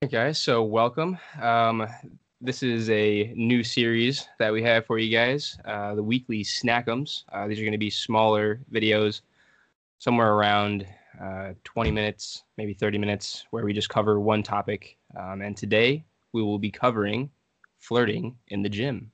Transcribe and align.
Hey 0.00 0.06
guys, 0.06 0.38
so 0.38 0.62
welcome. 0.62 1.18
Um, 1.42 1.84
this 2.40 2.62
is 2.62 2.88
a 2.88 3.32
new 3.34 3.64
series 3.64 4.28
that 4.38 4.52
we 4.52 4.62
have 4.62 4.86
for 4.86 4.96
you 4.96 5.10
guys, 5.10 5.58
uh, 5.64 5.96
the 5.96 6.02
weekly 6.04 6.44
Snackems. 6.44 7.24
Uh, 7.32 7.48
these 7.48 7.58
are 7.58 7.64
going 7.64 7.72
to 7.72 7.78
be 7.78 7.90
smaller 7.90 8.60
videos, 8.72 9.22
somewhere 9.98 10.34
around 10.34 10.86
uh, 11.20 11.54
20 11.64 11.90
minutes, 11.90 12.44
maybe 12.56 12.74
30 12.74 12.96
minutes, 12.96 13.46
where 13.50 13.64
we 13.64 13.72
just 13.72 13.88
cover 13.88 14.20
one 14.20 14.40
topic. 14.40 14.96
Um, 15.18 15.42
and 15.42 15.56
today 15.56 16.04
we 16.32 16.44
will 16.44 16.60
be 16.60 16.70
covering 16.70 17.28
flirting 17.80 18.36
in 18.46 18.62
the 18.62 18.68
gym. 18.68 19.10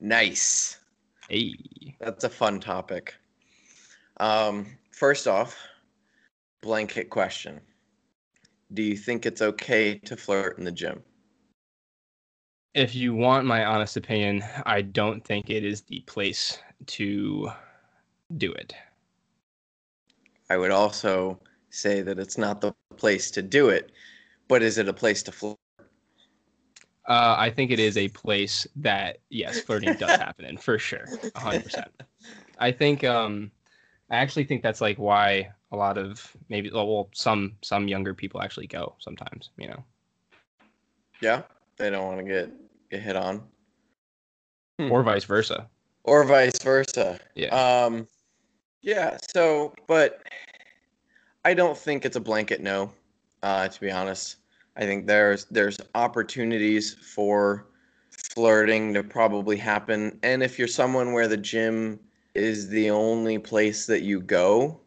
Nice. 0.00 0.80
Hey. 1.30 1.96
That's 1.98 2.24
a 2.24 2.28
fun 2.28 2.60
topic. 2.60 3.14
Um, 4.18 4.66
first 4.90 5.26
off, 5.26 5.56
blanket 6.60 7.08
question. 7.08 7.62
Do 8.72 8.82
you 8.82 8.96
think 8.96 9.24
it's 9.24 9.40
okay 9.40 9.98
to 10.00 10.16
flirt 10.16 10.58
in 10.58 10.64
the 10.64 10.72
gym? 10.72 11.02
If 12.74 12.94
you 12.94 13.14
want 13.14 13.46
my 13.46 13.64
honest 13.64 13.96
opinion, 13.96 14.44
I 14.66 14.82
don't 14.82 15.24
think 15.24 15.48
it 15.50 15.64
is 15.64 15.82
the 15.82 16.00
place 16.00 16.58
to 16.86 17.50
do 18.36 18.52
it. 18.52 18.74
I 20.50 20.56
would 20.56 20.70
also 20.70 21.40
say 21.70 22.02
that 22.02 22.18
it's 22.18 22.38
not 22.38 22.60
the 22.60 22.74
place 22.96 23.30
to 23.32 23.42
do 23.42 23.68
it, 23.68 23.92
but 24.48 24.62
is 24.62 24.78
it 24.78 24.88
a 24.88 24.92
place 24.92 25.22
to 25.24 25.32
flirt? 25.32 25.56
Uh, 27.06 27.36
I 27.38 27.50
think 27.50 27.70
it 27.70 27.80
is 27.80 27.96
a 27.96 28.08
place 28.08 28.66
that 28.76 29.18
yes, 29.30 29.58
flirting 29.58 29.94
does 29.94 30.10
happen 30.18 30.44
in 30.44 30.58
for 30.58 30.78
sure, 30.78 31.08
hundred 31.34 31.64
percent. 31.64 31.90
I 32.58 32.70
think 32.72 33.02
um, 33.02 33.50
I 34.10 34.16
actually 34.16 34.44
think 34.44 34.62
that's 34.62 34.80
like 34.80 34.98
why 34.98 35.50
a 35.72 35.76
lot 35.76 35.98
of 35.98 36.34
maybe 36.48 36.70
well 36.72 37.08
some 37.14 37.56
some 37.62 37.88
younger 37.88 38.14
people 38.14 38.40
actually 38.42 38.66
go 38.66 38.94
sometimes. 38.98 39.50
You 39.58 39.68
know, 39.68 39.84
Yeah, 41.20 41.42
they 41.76 41.90
don't 41.90 42.06
want 42.06 42.18
to 42.18 42.24
get 42.24 42.50
get 42.90 43.02
hit 43.02 43.16
on, 43.16 43.42
Hmm. 44.78 44.92
or 44.92 45.02
vice 45.02 45.24
versa. 45.24 45.68
or 46.04 46.24
vice 46.24 46.58
versa. 46.62 47.18
Yeah. 47.34 47.48
Um, 47.54 48.08
yeah. 48.80 49.18
So, 49.34 49.74
but 49.86 50.22
I 51.44 51.52
don't 51.54 51.76
think 51.76 52.04
it's 52.04 52.16
a 52.16 52.20
blanket 52.20 52.60
no. 52.62 52.92
Uh, 53.42 53.68
to 53.68 53.80
be 53.80 53.90
honest, 53.90 54.36
I 54.76 54.82
think 54.82 55.06
there's 55.06 55.44
there's 55.46 55.78
opportunities 55.94 56.94
for 56.94 57.66
flirting 58.34 58.94
to 58.94 59.02
probably 59.02 59.56
happen, 59.56 60.18
and 60.22 60.42
if 60.42 60.58
you're 60.58 60.66
someone 60.68 61.12
where 61.12 61.28
the 61.28 61.36
gym 61.36 62.00
is 62.34 62.68
the 62.68 62.90
only 62.90 63.38
place 63.38 63.86
that 63.86 64.02
you 64.02 64.20
go, 64.20 64.80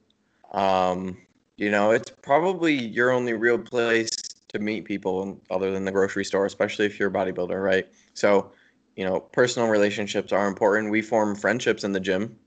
um, 0.51 1.17
you 1.57 1.69
know, 1.69 1.91
it's 1.91 2.11
probably 2.21 2.73
your 2.73 3.11
only 3.11 3.33
real 3.33 3.57
place 3.57 4.09
to 4.49 4.59
meet 4.59 4.85
people 4.85 5.39
other 5.49 5.71
than 5.71 5.85
the 5.85 5.91
grocery 5.91 6.25
store, 6.25 6.45
especially 6.45 6.85
if 6.85 6.99
you're 6.99 7.09
a 7.09 7.13
bodybuilder, 7.13 7.63
right? 7.63 7.87
So, 8.13 8.51
you 8.95 9.05
know, 9.05 9.19
personal 9.19 9.69
relationships 9.69 10.31
are 10.31 10.47
important. 10.47 10.91
We 10.91 11.01
form 11.01 11.35
friendships 11.35 11.83
in 11.83 11.93
the 11.93 11.99
gym, 11.99 12.37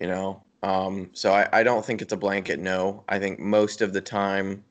you 0.00 0.06
know. 0.06 0.42
Um, 0.62 1.10
so 1.12 1.32
I, 1.32 1.48
I 1.52 1.62
don't 1.62 1.84
think 1.84 2.02
it's 2.02 2.12
a 2.12 2.16
blanket 2.16 2.60
no. 2.60 3.04
I 3.08 3.18
think 3.18 3.40
most 3.40 3.80
of 3.80 3.92
the 3.92 4.00
time 4.00 4.62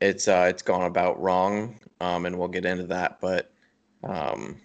it's 0.00 0.28
uh, 0.28 0.46
it's 0.48 0.62
gone 0.62 0.84
about 0.84 1.20
wrong, 1.20 1.78
um, 2.00 2.26
and 2.26 2.38
we'll 2.38 2.48
get 2.48 2.64
into 2.64 2.84
that. 2.84 3.20
But 3.20 3.52
um, 4.02 4.60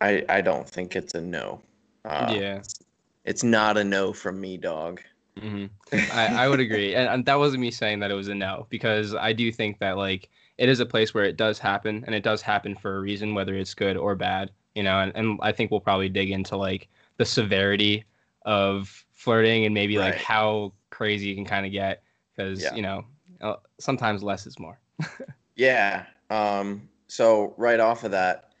I 0.00 0.24
I 0.28 0.40
don't 0.40 0.68
think 0.68 0.94
it's 0.94 1.14
a 1.14 1.20
no. 1.20 1.60
Uh, 2.04 2.32
yeah. 2.34 2.62
it's 3.24 3.42
not 3.42 3.76
a 3.76 3.84
no 3.84 4.12
from 4.12 4.40
me, 4.40 4.56
dog. 4.56 5.00
Hmm 5.40 5.66
I, 6.12 6.44
I 6.44 6.48
would 6.48 6.60
agree, 6.60 6.94
and, 6.94 7.08
and 7.08 7.24
that 7.26 7.38
wasn't 7.38 7.60
me 7.60 7.70
saying 7.70 8.00
that 8.00 8.10
it 8.10 8.14
was 8.14 8.28
a 8.28 8.34
no 8.34 8.66
because 8.70 9.14
I 9.14 9.32
do 9.32 9.50
think 9.52 9.78
that 9.78 9.96
like 9.96 10.28
it 10.58 10.68
is 10.68 10.80
a 10.80 10.86
place 10.86 11.14
where 11.14 11.24
it 11.24 11.36
does 11.36 11.58
happen, 11.58 12.04
and 12.06 12.14
it 12.14 12.22
does 12.22 12.42
happen 12.42 12.74
for 12.74 12.96
a 12.96 13.00
reason, 13.00 13.34
whether 13.34 13.54
it's 13.54 13.74
good 13.74 13.96
or 13.96 14.14
bad. 14.14 14.50
You 14.74 14.82
know, 14.82 15.00
and, 15.00 15.12
and 15.16 15.38
I 15.42 15.52
think 15.52 15.70
we'll 15.70 15.80
probably 15.80 16.08
dig 16.08 16.30
into 16.30 16.56
like 16.56 16.88
the 17.16 17.24
severity 17.24 18.04
of 18.42 19.04
flirting 19.12 19.64
and 19.64 19.74
maybe 19.74 19.98
like 19.98 20.14
how 20.16 20.72
crazy 20.90 21.28
you 21.28 21.34
can 21.34 21.44
kind 21.44 21.66
of 21.66 21.72
get 21.72 22.02
because 22.36 22.62
Yeah. 22.62 22.74
you 22.74 22.82
know 22.82 23.04
uh, 23.40 23.56
sometimes 23.78 24.22
less 24.22 24.46
is 24.46 24.58
more. 24.58 24.78
Yeah. 25.56 26.06
Um, 26.30 26.88
so 27.08 27.52
right 27.56 27.80
off 27.80 28.04
of 28.04 28.12
that, 28.12 28.52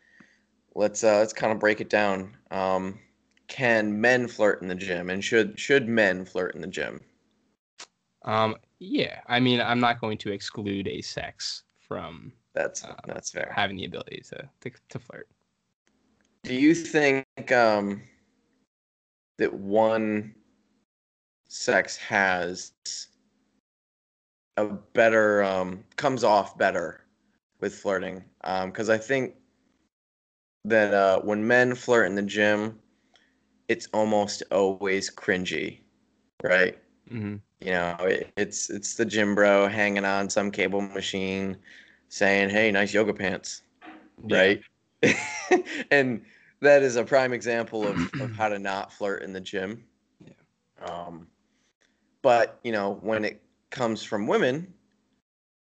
let's 0.74 1.04
uh, 1.04 1.18
let's 1.18 1.32
kind 1.32 1.52
of 1.52 1.60
break 1.60 1.80
it 1.80 1.88
down. 1.88 2.36
Um, 2.50 2.98
can 3.48 4.00
men 4.00 4.28
flirt 4.28 4.62
in 4.62 4.68
the 4.68 4.74
gym, 4.74 5.10
and 5.10 5.24
should 5.24 5.58
should 5.58 5.88
men 5.88 6.24
flirt 6.24 6.54
in 6.54 6.60
the 6.60 6.66
gym? 6.66 7.00
Um, 8.24 8.56
yeah, 8.78 9.20
I 9.26 9.40
mean, 9.40 9.60
I'm 9.60 9.80
not 9.80 10.00
going 10.00 10.18
to 10.18 10.32
exclude 10.32 10.86
a 10.86 11.00
sex 11.00 11.64
from 11.78 12.32
That's 12.54 12.84
Um, 12.84 12.94
that's 13.06 13.30
fair. 13.30 13.50
having 13.54 13.76
the 13.76 13.86
ability 13.86 14.22
to 14.28 14.48
to, 14.60 14.70
to 14.90 14.98
flirt. 14.98 15.28
Do 16.44 16.54
you 16.54 16.74
think 16.74 17.26
um, 17.52 18.02
that 19.38 19.52
one 19.52 20.34
sex 21.48 21.96
has 21.96 22.72
a 24.56 24.66
better 24.66 25.42
um, 25.42 25.84
comes 25.96 26.22
off 26.22 26.56
better 26.58 27.04
with 27.60 27.74
flirting? 27.74 28.24
Because 28.42 28.88
I 28.88 28.98
think 28.98 29.34
that 30.64 30.92
uh, 30.92 31.20
when 31.20 31.46
men 31.46 31.74
flirt 31.74 32.06
in 32.06 32.14
the 32.14 32.22
gym, 32.22 32.78
it's 33.68 33.88
almost 33.92 34.42
always 34.50 35.10
cringy, 35.10 35.80
right? 36.42 36.78
hmm 37.10 37.40
You 37.60 37.72
know, 37.72 37.96
it, 38.00 38.32
it's 38.36 38.70
it's 38.70 38.94
the 38.96 39.04
gym 39.06 39.34
bro 39.34 39.68
hanging 39.68 40.04
on 40.04 40.30
some 40.30 40.50
cable 40.50 40.80
machine, 40.82 41.58
saying, 42.08 42.50
"Hey, 42.50 42.70
nice 42.72 42.94
yoga 42.94 43.14
pants." 43.14 43.62
right? 44.30 44.62
and 45.90 46.24
that 46.60 46.82
is 46.82 46.96
a 46.96 47.04
prime 47.04 47.32
example 47.32 47.86
of, 47.86 48.12
of 48.18 48.32
how 48.32 48.48
to 48.48 48.58
not 48.58 48.92
flirt 48.92 49.22
in 49.22 49.32
the 49.32 49.40
gym. 49.40 49.84
Yeah. 50.24 50.32
Um, 50.80 51.28
but 52.22 52.60
you 52.64 52.72
know, 52.72 52.94
when 53.02 53.24
it 53.24 53.42
comes 53.70 54.02
from 54.02 54.26
women, 54.26 54.74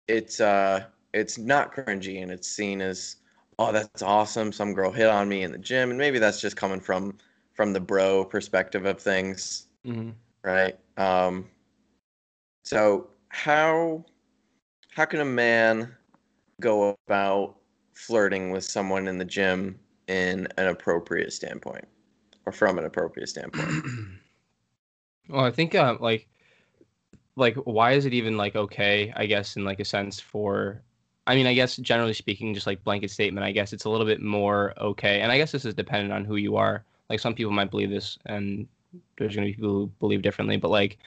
it's 0.09 0.41
uh, 0.41 0.84
it's 1.12 1.38
not 1.38 1.72
cringy 1.75 2.22
and 2.22 2.31
it's 2.31 2.48
seen 2.48 2.81
as, 2.81 3.16
oh, 3.59 3.72
that's 3.72 4.03
awesome. 4.03 4.53
Some 4.53 4.75
girl 4.75 4.91
hit 4.91 5.09
on 5.09 5.28
me 5.28 5.43
in 5.43 5.53
the 5.53 5.59
gym, 5.59 5.91
and 5.91 5.98
maybe 5.98 6.19
that's 6.19 6.41
just 6.41 6.56
coming 6.56 6.81
from 6.81 7.19
from 7.54 7.72
the 7.72 7.81
bro 7.81 8.25
perspective 8.25 8.84
of 8.84 9.00
things, 9.00 9.69
hmm 9.84 10.10
right? 10.42 10.78
Um, 10.97 11.48
so 12.65 13.09
how 13.28 14.04
how 14.91 15.04
can 15.04 15.20
a 15.20 15.25
man 15.25 15.94
go 16.60 16.97
about 17.06 17.56
flirting 17.94 18.50
with 18.50 18.64
someone 18.64 19.09
in 19.09 19.19
the 19.19 19.25
gym 19.25 19.78
in 20.09 20.47
an 20.56 20.69
appropriate 20.69 21.32
standpoint 21.32 21.87
or 22.47 22.53
from 22.53 22.78
an 22.78 22.84
appropriate 22.84 23.28
standpoint? 23.28 23.84
well, 25.28 25.44
I 25.44 25.50
think 25.50 25.75
uh, 25.75 25.97
like 26.00 26.28
like 27.37 27.56
why 27.56 27.93
is 27.93 28.06
it 28.06 28.14
even 28.14 28.37
like 28.37 28.56
okay? 28.56 29.12
I 29.16 29.26
guess 29.26 29.56
in 29.56 29.64
like 29.64 29.81
a 29.81 29.84
sense 29.84 30.20
for. 30.20 30.82
I 31.26 31.34
mean, 31.34 31.47
I 31.47 31.54
guess 31.54 31.76
generally 31.78 32.12
speaking, 32.12 32.53
just 32.53 32.66
like 32.66 32.84
blanket 32.84 33.10
statement, 33.10 33.47
I 33.47 33.50
guess 33.50 33.72
it's 33.72 33.87
a 33.87 33.88
little 33.88 34.04
bit 34.06 34.20
more 34.20 34.75
okay. 34.78 35.22
And 35.22 35.32
I 35.32 35.38
guess 35.38 35.53
this 35.53 35.64
is 35.64 35.72
dependent 35.72 36.12
on 36.12 36.22
who 36.22 36.37
you 36.37 36.56
are. 36.56 36.84
Like 37.14 37.20
some 37.20 37.34
people 37.34 37.52
might 37.52 37.70
believe 37.70 37.91
this, 37.91 38.19
and 38.26 38.66
there's 39.19 39.34
gonna 39.34 39.47
be 39.47 39.54
people 39.54 39.70
who 39.70 39.86
believe 40.00 40.22
differently. 40.22 40.56
But 40.56 40.70
like, 40.70 40.98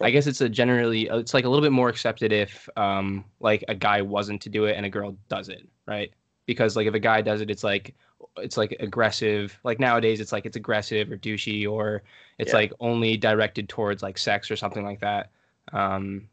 I 0.00 0.10
guess 0.10 0.26
it's 0.26 0.40
a 0.40 0.48
generally 0.48 1.08
it's 1.08 1.34
like 1.34 1.44
a 1.44 1.48
little 1.48 1.62
bit 1.62 1.72
more 1.72 1.88
accepted 1.88 2.32
if 2.32 2.68
um 2.76 3.24
like 3.40 3.64
a 3.68 3.74
guy 3.74 4.02
wasn't 4.02 4.42
to 4.42 4.48
do 4.50 4.64
it 4.66 4.76
and 4.76 4.84
a 4.86 4.90
girl 4.90 5.16
does 5.28 5.48
it, 5.48 5.68
right? 5.86 6.12
Because 6.46 6.76
like 6.76 6.86
if 6.88 6.94
a 6.94 7.00
guy 7.00 7.22
does 7.22 7.40
it, 7.40 7.50
it's 7.50 7.62
like 7.64 7.94
it's 8.38 8.56
like 8.56 8.76
aggressive. 8.80 9.58
Like 9.64 9.78
nowadays, 9.78 10.20
it's 10.20 10.32
like 10.32 10.46
it's 10.46 10.56
aggressive 10.56 11.10
or 11.12 11.16
douchey 11.16 11.68
or 11.70 12.02
it's 12.38 12.52
Yeah. 12.52 12.56
like 12.58 12.72
only 12.80 13.16
directed 13.16 13.68
towards 13.68 14.02
like 14.02 14.18
sex 14.18 14.50
or 14.50 14.56
something 14.56 14.84
like 14.84 15.00
that. 15.00 15.30
Um, 15.72 16.28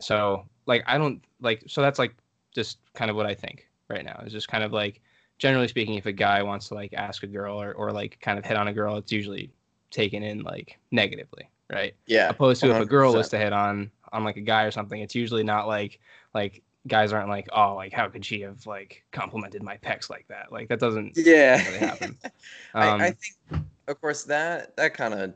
so 0.00 0.46
like 0.66 0.82
I 0.86 0.98
don't 0.98 1.22
like 1.40 1.64
so 1.66 1.82
that's 1.82 1.98
like 1.98 2.14
just 2.54 2.78
kind 2.94 3.10
of 3.10 3.16
what 3.16 3.26
I 3.26 3.34
think 3.34 3.68
right 3.88 4.04
now. 4.04 4.20
It's 4.24 4.32
just 4.32 4.48
kind 4.48 4.64
of 4.64 4.72
like 4.72 5.00
generally 5.40 5.66
speaking, 5.68 5.94
if 5.94 6.06
a 6.06 6.12
guy 6.12 6.42
wants 6.44 6.68
to 6.68 6.74
like 6.74 6.92
ask 6.92 7.24
a 7.24 7.26
girl 7.26 7.60
or 7.60 7.72
or 7.74 7.90
like 7.90 8.18
kind 8.20 8.38
of 8.38 8.44
hit 8.44 8.56
on 8.56 8.68
a 8.68 8.72
girl, 8.72 8.96
it's 8.96 9.10
usually 9.10 9.50
taken 9.90 10.22
in 10.22 10.42
like 10.42 10.78
negatively, 10.92 11.50
right? 11.72 11.94
Yeah. 12.06 12.28
opposed 12.28 12.60
to 12.60 12.70
if 12.70 12.80
a 12.80 12.86
girl 12.86 13.12
was 13.12 13.28
to 13.30 13.38
hit 13.38 13.52
on 13.52 13.90
on 14.12 14.22
like 14.24 14.36
a 14.36 14.40
guy 14.40 14.64
or 14.64 14.70
something 14.70 15.00
it's 15.00 15.14
usually 15.14 15.44
not 15.44 15.68
like 15.68 16.00
like 16.34 16.62
guys 16.88 17.12
aren't 17.12 17.28
like 17.28 17.48
oh 17.52 17.74
like 17.76 17.92
how 17.92 18.08
could 18.08 18.24
she 18.24 18.40
have 18.40 18.66
like 18.66 19.04
complimented 19.12 19.62
my 19.62 19.76
pecs 19.76 20.10
like 20.10 20.26
that 20.28 20.50
like 20.50 20.68
that 20.68 20.80
doesn't 20.80 21.12
Yeah. 21.16 21.64
really 21.64 21.78
happen 21.78 22.18
I, 22.74 22.88
um, 22.88 23.00
I 23.00 23.04
think, 23.12 23.64
of 23.88 24.00
course, 24.00 24.24
that 24.24 24.76
that 24.76 24.94
kind 24.94 25.14
of 25.14 25.34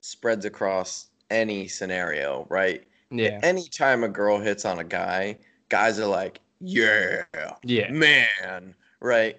spreads 0.00 0.44
across 0.44 1.08
any 1.30 1.68
scenario, 1.68 2.46
right? 2.50 2.84
yeah 3.10 3.40
Anytime 3.42 4.04
a 4.04 4.08
girl 4.08 4.38
hits 4.38 4.64
on 4.64 4.78
a 4.78 4.84
guy, 4.84 5.38
guys 5.68 5.98
are 5.98 6.06
like, 6.06 6.40
"Yeah, 6.60 7.22
yeah 7.62 7.90
man," 7.90 8.74
right? 9.00 9.38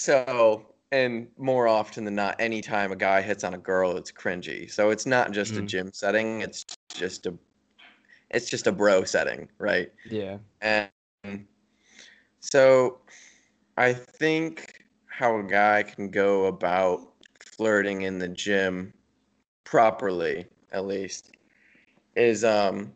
So, 0.00 0.66
and 0.92 1.28
more 1.36 1.68
often 1.68 2.04
than 2.06 2.14
not, 2.14 2.40
anytime 2.40 2.90
a 2.90 2.96
guy 2.96 3.20
hits 3.20 3.44
on 3.44 3.52
a 3.54 3.58
girl, 3.58 3.96
it's 3.98 4.10
cringy. 4.10 4.70
So 4.70 4.88
it's 4.90 5.04
not 5.06 5.30
just 5.32 5.58
a 5.58 5.62
Mhm. 5.62 5.62
gym 5.62 5.90
setting; 5.92 6.40
it's 6.40 6.64
just 6.94 7.26
a, 7.26 7.34
it's 8.30 8.50
just 8.50 8.66
a 8.66 8.72
bro 8.72 9.04
setting, 9.04 9.48
right? 9.58 9.92
yeah 10.04 10.38
And, 10.62 10.90
So, 12.40 13.00
I 13.78 13.92
think 13.94 14.86
how 15.08 15.38
a 15.38 15.44
guy 15.44 15.82
can 15.84 16.10
go 16.10 16.46
about 16.46 17.12
flirting 17.40 18.02
in 18.02 18.18
the 18.18 18.28
gym 18.28 18.94
properly, 19.64 20.46
at 20.72 20.86
least, 20.86 21.32
is 22.16 22.44
um 22.44 22.94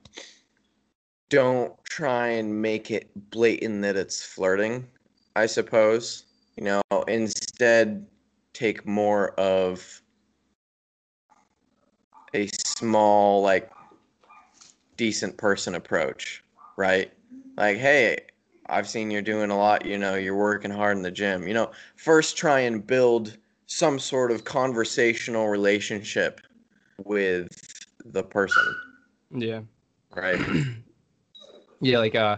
don't 1.31 1.83
try 1.85 2.29
and 2.29 2.61
make 2.61 2.91
it 2.91 3.11
blatant 3.31 3.83
that 3.83 3.97
it's 3.97 4.23
flirting, 4.23 4.87
I 5.35 5.47
suppose. 5.47 6.27
You 6.57 6.65
know, 6.65 6.83
instead 7.09 8.07
take 8.53 8.87
more 8.87 9.31
of 9.33 10.03
a 12.35 12.47
small 12.49 13.43
like 13.43 13.71
decent 14.97 15.37
person 15.37 15.75
approach, 15.75 16.45
right? 16.77 17.13
Like, 17.57 17.79
hey, 17.79 18.19
I've 18.67 18.89
seen 18.89 19.11
you're 19.11 19.23
doing 19.23 19.51
a 19.51 19.57
lot, 19.57 19.85
you 19.85 19.99
know, 19.99 20.15
you're 20.15 20.37
working 20.37 20.71
hard 20.71 20.97
in 20.97 21.03
the 21.03 21.11
gym. 21.11 21.47
You 21.47 21.55
know, 21.55 21.73
first 21.97 22.37
try 22.37 22.61
and 22.61 22.87
build 22.87 23.37
some 23.67 23.99
sort 23.99 24.31
of 24.31 24.45
conversational 24.45 25.49
relationship 25.49 26.41
with 27.05 27.49
the 28.05 28.23
person. 28.23 28.63
Yeah. 29.31 29.61
Right. 30.15 30.41
yeah, 31.81 31.99
like 31.99 32.15
uh 32.15 32.37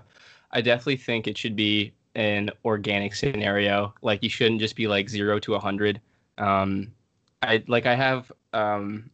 I 0.52 0.60
definitely 0.60 0.96
think 0.96 1.26
it 1.26 1.36
should 1.36 1.56
be 1.56 1.92
an 2.16 2.50
organic 2.64 3.14
scenario. 3.14 3.94
Like 4.02 4.22
you 4.24 4.28
shouldn't 4.28 4.60
just 4.60 4.74
be 4.74 4.88
like 4.88 5.08
0 5.08 5.38
to 5.40 5.52
a 5.52 5.58
100. 5.58 6.00
Um 6.38 6.90
I 7.42 7.62
like 7.68 7.86
I 7.86 7.94
have 7.94 8.32
um 8.52 9.10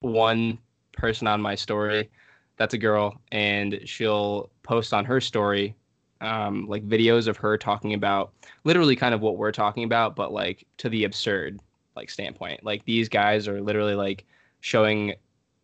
one 0.00 0.58
person 0.92 1.26
on 1.26 1.40
my 1.40 1.54
story 1.54 2.10
that's 2.56 2.74
a 2.74 2.78
girl 2.78 3.20
and 3.32 3.80
she'll 3.84 4.50
post 4.62 4.92
on 4.92 5.04
her 5.04 5.20
story 5.20 5.74
um, 6.20 6.68
like 6.68 6.86
videos 6.86 7.26
of 7.26 7.36
her 7.38 7.58
talking 7.58 7.94
about 7.94 8.32
literally 8.62 8.94
kind 8.94 9.14
of 9.14 9.20
what 9.20 9.36
we're 9.36 9.50
talking 9.52 9.84
about 9.84 10.14
but 10.14 10.32
like 10.32 10.66
to 10.76 10.88
the 10.88 11.04
absurd 11.04 11.58
like 11.96 12.10
standpoint 12.10 12.62
like 12.64 12.84
these 12.84 13.08
guys 13.08 13.48
are 13.48 13.60
literally 13.60 13.94
like 13.94 14.24
showing 14.60 15.14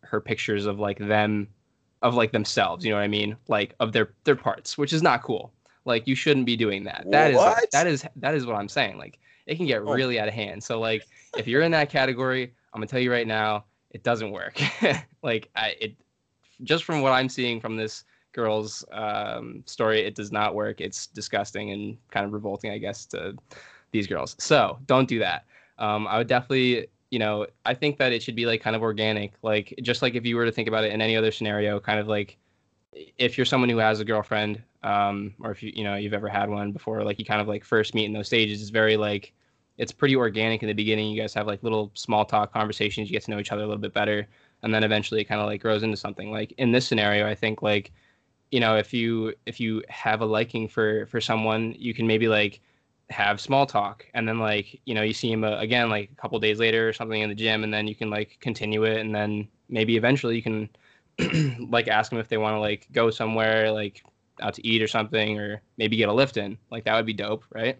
her 0.01 0.19
pictures 0.19 0.65
of 0.65 0.79
like 0.79 0.97
them 0.97 1.47
of 2.01 2.15
like 2.15 2.31
themselves 2.31 2.83
you 2.83 2.91
know 2.91 2.97
what 2.97 3.03
i 3.03 3.07
mean 3.07 3.35
like 3.47 3.73
of 3.79 3.93
their 3.93 4.11
their 4.25 4.35
parts 4.35 4.77
which 4.77 4.91
is 4.91 5.01
not 5.01 5.23
cool 5.23 5.53
like 5.85 6.07
you 6.07 6.15
shouldn't 6.15 6.45
be 6.45 6.55
doing 6.55 6.83
that. 6.83 7.05
That 7.09 7.31
is 7.31 7.37
What? 7.37 7.71
that 7.71 7.87
is 7.87 8.05
that 8.17 8.35
is 8.35 8.45
what 8.45 8.55
i'm 8.55 8.69
saying. 8.69 8.97
Like 8.97 9.19
it 9.45 9.55
can 9.55 9.65
get 9.65 9.81
Oh. 9.81 9.93
really 9.93 10.19
out 10.19 10.27
of 10.27 10.33
hand. 10.33 10.63
So 10.63 10.79
like 10.79 11.07
if 11.37 11.47
you're 11.47 11.61
in 11.61 11.71
that 11.71 11.89
category 11.89 12.53
i'm 12.73 12.79
gonna 12.79 12.87
tell 12.87 12.99
you 12.99 13.11
right 13.11 13.27
now 13.27 13.65
it 13.91 14.03
doesn't 14.03 14.31
work. 14.31 14.59
Like 15.21 15.49
I, 15.55 15.75
it 15.81 15.95
just 16.63 16.83
from 16.85 17.01
what 17.01 17.11
i'm 17.11 17.27
seeing 17.29 17.59
from 17.59 17.75
this 17.75 18.03
girl's 18.31 18.85
um, 18.91 19.63
story 19.65 20.01
it 20.01 20.15
does 20.15 20.31
not 20.31 20.53
work. 20.55 20.79
It's 20.81 21.07
disgusting 21.07 21.71
and 21.71 21.97
kind 22.11 22.25
of 22.25 22.31
revolting 22.33 22.71
i 22.71 22.77
guess 22.77 23.05
to 23.07 23.35
these 23.91 24.05
girls. 24.07 24.35
So 24.39 24.77
don't 24.85 25.07
do 25.09 25.19
that. 25.19 25.45
Um, 25.79 26.07
i 26.07 26.17
would 26.17 26.27
definitely 26.27 26.87
you 27.09 27.17
know 27.17 27.47
i 27.65 27.73
think 27.73 27.97
that 27.97 28.11
it 28.13 28.21
should 28.21 28.35
be 28.35 28.45
like 28.45 28.61
kind 28.61 28.75
of 28.75 28.81
organic. 28.83 29.33
Like 29.41 29.73
just 29.81 30.01
like 30.01 30.15
if 30.15 30.25
you 30.25 30.35
were 30.37 30.45
to 30.45 30.51
think 30.51 30.67
about 30.67 30.83
it 30.83 30.93
in 30.93 31.01
any 31.01 31.15
other 31.17 31.31
scenario 31.31 31.79
kind 31.79 31.99
of 31.99 32.07
like 32.07 32.37
if 32.93 33.37
you're 33.37 33.45
someone 33.45 33.69
who 33.69 33.77
has 33.77 33.99
a 33.99 34.05
girlfriend 34.05 34.61
um, 34.83 35.33
or 35.41 35.51
if 35.51 35.61
you 35.61 35.71
you 35.75 35.83
know 35.83 35.95
you've 35.95 36.13
ever 36.13 36.27
had 36.27 36.49
one 36.49 36.71
before 36.71 37.03
like 37.03 37.19
you 37.19 37.25
kind 37.25 37.41
of 37.41 37.47
like 37.47 37.63
first 37.63 37.93
meet 37.93 38.05
in 38.05 38.13
those 38.13 38.27
stages 38.27 38.61
it's 38.61 38.71
very 38.71 38.97
like 38.97 39.33
it's 39.79 39.93
pretty 39.93 40.15
organic 40.15 40.61
in 40.61 40.67
the 40.67 40.73
beginning. 40.73 41.09
You 41.09 41.19
guys 41.19 41.33
have 41.33 41.47
like 41.47 41.63
little 41.63 41.89
small 41.93 42.25
talk 42.25 42.51
conversations. 42.51 43.09
You 43.09 43.13
get 43.13 43.23
to 43.23 43.31
know 43.31 43.39
each 43.39 43.53
other 43.53 43.63
a 43.63 43.65
little 43.65 43.81
bit 43.81 43.93
better. 43.93 44.27
And 44.61 44.73
then 44.73 44.83
eventually 44.83 45.21
it 45.21 45.23
kind 45.23 45.39
of 45.39 45.47
like 45.47 45.61
grows 45.61 45.83
into 45.83 45.95
something. 45.95 46.31
Like 46.31 46.53
in 46.57 46.71
this 46.73 46.85
scenario 46.85 47.25
i 47.25 47.33
think 47.33 47.61
like 47.61 47.91
you 48.51 48.59
know 48.59 48.75
if 48.75 48.93
you 48.93 49.33
if 49.45 49.59
you 49.59 49.81
have 49.89 50.21
a 50.21 50.25
liking 50.25 50.67
for 50.67 51.05
for 51.07 51.21
someone 51.21 51.73
you 51.77 51.93
can 51.93 52.05
maybe 52.05 52.27
like 52.27 52.59
have 53.09 53.39
small 53.39 53.65
talk. 53.65 54.05
And 54.13 54.27
then 54.27 54.39
like 54.39 54.81
you 54.85 54.93
know 54.93 55.01
you 55.01 55.13
see 55.13 55.31
him 55.31 55.43
uh, 55.45 55.57
again 55.59 55.89
like 55.89 56.11
a 56.11 56.21
couple 56.21 56.37
days 56.39 56.59
later 56.59 56.89
or 56.89 56.93
something 56.93 57.21
in 57.21 57.29
the 57.29 57.35
gym 57.35 57.63
and 57.63 57.73
then 57.73 57.87
you 57.87 57.95
can 57.95 58.09
like 58.09 58.37
continue 58.41 58.83
it. 58.83 58.99
And 58.99 59.15
then 59.15 59.47
maybe 59.69 59.95
eventually 59.95 60.35
you 60.35 60.43
can 60.43 60.69
like 61.69 61.87
ask 61.87 62.11
them 62.11 62.19
if 62.19 62.27
they 62.29 62.37
want 62.37 62.55
to 62.55 62.59
like 62.59 62.87
go 62.91 63.09
somewhere 63.11 63.71
like 63.71 64.03
out 64.41 64.53
to 64.55 64.67
eat 64.67 64.81
or 64.81 64.87
something 64.87 65.39
or 65.39 65.61
maybe 65.77 65.97
get 65.97 66.09
a 66.09 66.13
lift 66.13 66.37
in 66.37 66.57
like 66.71 66.85
that 66.85 66.95
would 66.95 67.05
be 67.05 67.13
dope 67.13 67.45
right 67.53 67.79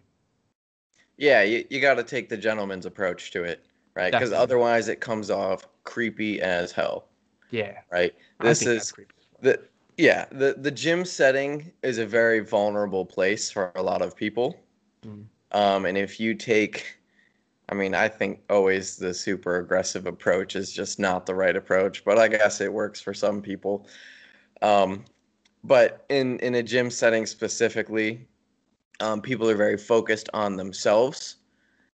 Yeah, 1.17 1.43
you, 1.43 1.65
you 1.69 1.81
got 1.81 1.95
to 1.95 2.03
take 2.03 2.29
the 2.29 2.37
gentleman's 2.37 2.85
approach 2.85 3.31
to 3.31 3.43
it, 3.43 3.65
right? 3.95 4.13
Because 4.13 4.31
otherwise 4.31 4.87
it 4.87 5.01
comes 5.01 5.29
off 5.29 5.67
creepy 5.83 6.41
as 6.41 6.71
hell, 6.71 7.07
yeah 7.51 7.81
right? 7.91 8.15
This 8.39 8.65
is 8.65 8.93
the 9.41 9.61
yeah 9.97 10.25
the 10.31 10.55
the 10.59 10.71
gym 10.71 11.05
setting 11.05 11.73
is 11.83 11.99
a 11.99 12.07
very 12.07 12.41
vulnerable 12.41 13.05
place 13.05 13.51
for 13.51 13.71
a 13.75 13.83
lot 13.83 14.01
of 14.03 14.15
people, 14.15 14.59
Mm. 15.05 15.29
um, 15.51 15.85
and 15.85 15.97
if 15.97 16.19
you 16.19 16.35
take, 16.35 16.98
I 17.69 17.75
mean, 17.75 17.93
I 17.93 18.07
think 18.07 18.41
always 18.49 18.97
the 18.97 19.13
super 19.13 19.59
aggressive 19.59 20.07
approach 20.07 20.55
is 20.55 20.71
just 20.71 20.99
not 20.99 21.25
the 21.25 21.35
right 21.35 21.55
approach, 21.55 22.03
but 22.03 22.17
I 22.17 22.27
guess 22.27 22.61
it 22.61 22.73
works 22.73 22.99
for 22.99 23.13
some 23.13 23.41
people. 23.41 23.87
Um, 24.61 25.05
but 25.63 26.05
in 26.09 26.39
in 26.39 26.55
a 26.55 26.63
gym 26.63 26.89
setting 26.89 27.25
specifically, 27.25 28.27
um, 28.99 29.21
people 29.21 29.49
are 29.49 29.55
very 29.55 29.77
focused 29.77 30.29
on 30.33 30.57
themselves. 30.57 31.37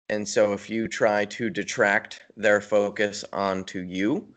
And 0.09 0.27
so 0.27 0.53
if 0.53 0.69
you 0.71 0.87
try 0.87 1.25
to 1.25 1.51
detract 1.51 2.23
their 2.35 2.61
focus 2.61 3.23
onto 3.31 3.81
you, 3.81 4.27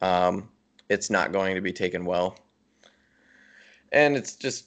um, 0.00 0.48
it's 0.88 1.10
not 1.10 1.30
going 1.30 1.54
to 1.54 1.60
be 1.60 1.72
taken 1.72 2.04
well. 2.04 2.36
And 3.92 4.16
it's 4.16 4.34
just, 4.34 4.66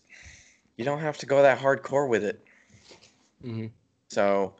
you 0.77 0.85
don't 0.85 0.99
have 0.99 1.17
to 1.17 1.25
go 1.25 1.41
that 1.41 1.59
hardcore 1.59 2.07
with 2.07 2.23
it. 2.23 2.41
Mhm. 3.43 3.71
So, 4.07 4.53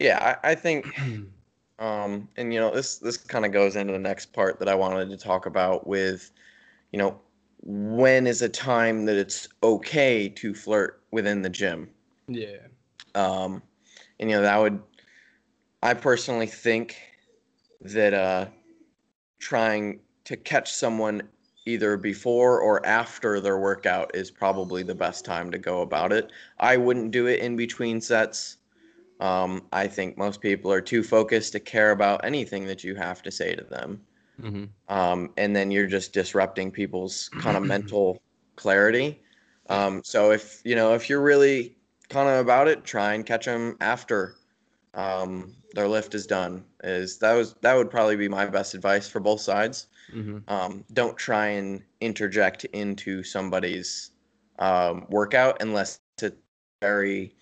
yeah, 0.00 0.36
I, 0.42 0.50
I 0.50 0.54
think, 0.54 0.98
um, 1.78 2.28
and 2.36 2.52
you 2.52 2.60
know, 2.60 2.74
this 2.74 2.98
this 2.98 3.16
kind 3.16 3.44
of 3.44 3.52
goes 3.52 3.76
into 3.76 3.92
the 3.92 3.98
next 3.98 4.32
part 4.32 4.58
that 4.58 4.68
I 4.68 4.74
wanted 4.74 5.10
to 5.10 5.16
talk 5.16 5.46
about 5.46 5.86
with, 5.86 6.30
you 6.92 6.98
know, 6.98 7.20
when 7.62 8.26
is 8.26 8.42
a 8.42 8.48
time 8.48 9.04
that 9.06 9.16
it's 9.16 9.48
okay 9.62 10.28
to 10.28 10.54
flirt 10.54 11.02
within 11.10 11.42
the 11.42 11.50
gym? 11.50 11.90
yeah. 12.28 12.58
Um, 13.14 13.62
and 14.20 14.30
you 14.30 14.36
know 14.36 14.42
that 14.42 14.56
would 14.58 14.80
i 15.82 15.94
personally 15.94 16.46
think 16.46 16.96
that 17.80 18.12
uh, 18.12 18.46
trying 19.38 20.00
to 20.24 20.36
catch 20.36 20.72
someone 20.72 21.22
either 21.64 21.96
before 21.96 22.60
or 22.60 22.84
after 22.84 23.40
their 23.40 23.58
workout 23.58 24.10
is 24.14 24.30
probably 24.30 24.82
the 24.82 24.94
best 24.94 25.24
time 25.24 25.50
to 25.50 25.58
go 25.58 25.82
about 25.82 26.12
it. 26.12 26.32
I 26.58 26.76
wouldn't 26.76 27.12
do 27.12 27.26
it 27.26 27.40
in 27.40 27.56
between 27.56 28.00
sets 28.00 28.57
um, 29.20 29.66
i 29.72 29.86
think 29.86 30.16
most 30.18 30.40
people 30.40 30.72
are 30.72 30.80
too 30.80 31.02
focused 31.02 31.52
to 31.52 31.60
care 31.60 31.90
about 31.92 32.24
anything 32.24 32.66
that 32.66 32.84
you 32.84 32.94
have 32.94 33.22
to 33.22 33.30
say 33.30 33.54
to 33.54 33.64
them 33.64 34.00
hmm 34.40 34.78
um, 34.88 35.32
and 35.36 35.54
then 35.54 35.70
you're 35.70 35.86
just 35.86 36.12
disrupting 36.12 36.70
people's 36.70 37.30
kind 37.38 37.56
of 37.56 37.62
mental 37.62 38.22
clarity. 38.56 39.22
Um, 39.68 40.02
so 40.04 40.30
if 40.32 40.62
you 40.64 40.74
know 40.76 40.94
if 40.94 41.10
you're 41.10 41.22
really 41.22 41.76
kind 42.08 42.28
of 42.28 42.38
about 42.40 42.68
it, 42.68 42.84
try 42.84 43.14
and 43.14 43.24
catch 43.26 43.44
them 43.46 43.76
after 43.80 44.36
um, 44.94 45.54
their 45.74 45.88
lift 45.88 46.14
is 46.14 46.26
done. 46.26 46.64
Is 46.84 47.18
that 47.18 47.34
was 47.34 47.54
that 47.62 47.74
would 47.76 47.90
probably 47.90 48.16
be 48.16 48.28
my 48.28 48.46
best 48.46 48.74
advice 48.74 49.08
for 49.08 49.20
both 49.20 49.40
sides. 49.40 49.88
hmm 50.12 50.38
Um, 50.48 50.84
don't 50.92 51.16
try 51.16 51.48
and 51.48 51.84
interject 52.00 52.64
into 52.66 53.22
somebody's 53.22 54.12
um, 54.58 55.06
workout 55.10 55.60
unless 55.60 56.00
it's 56.22 56.36
very, 56.80 57.34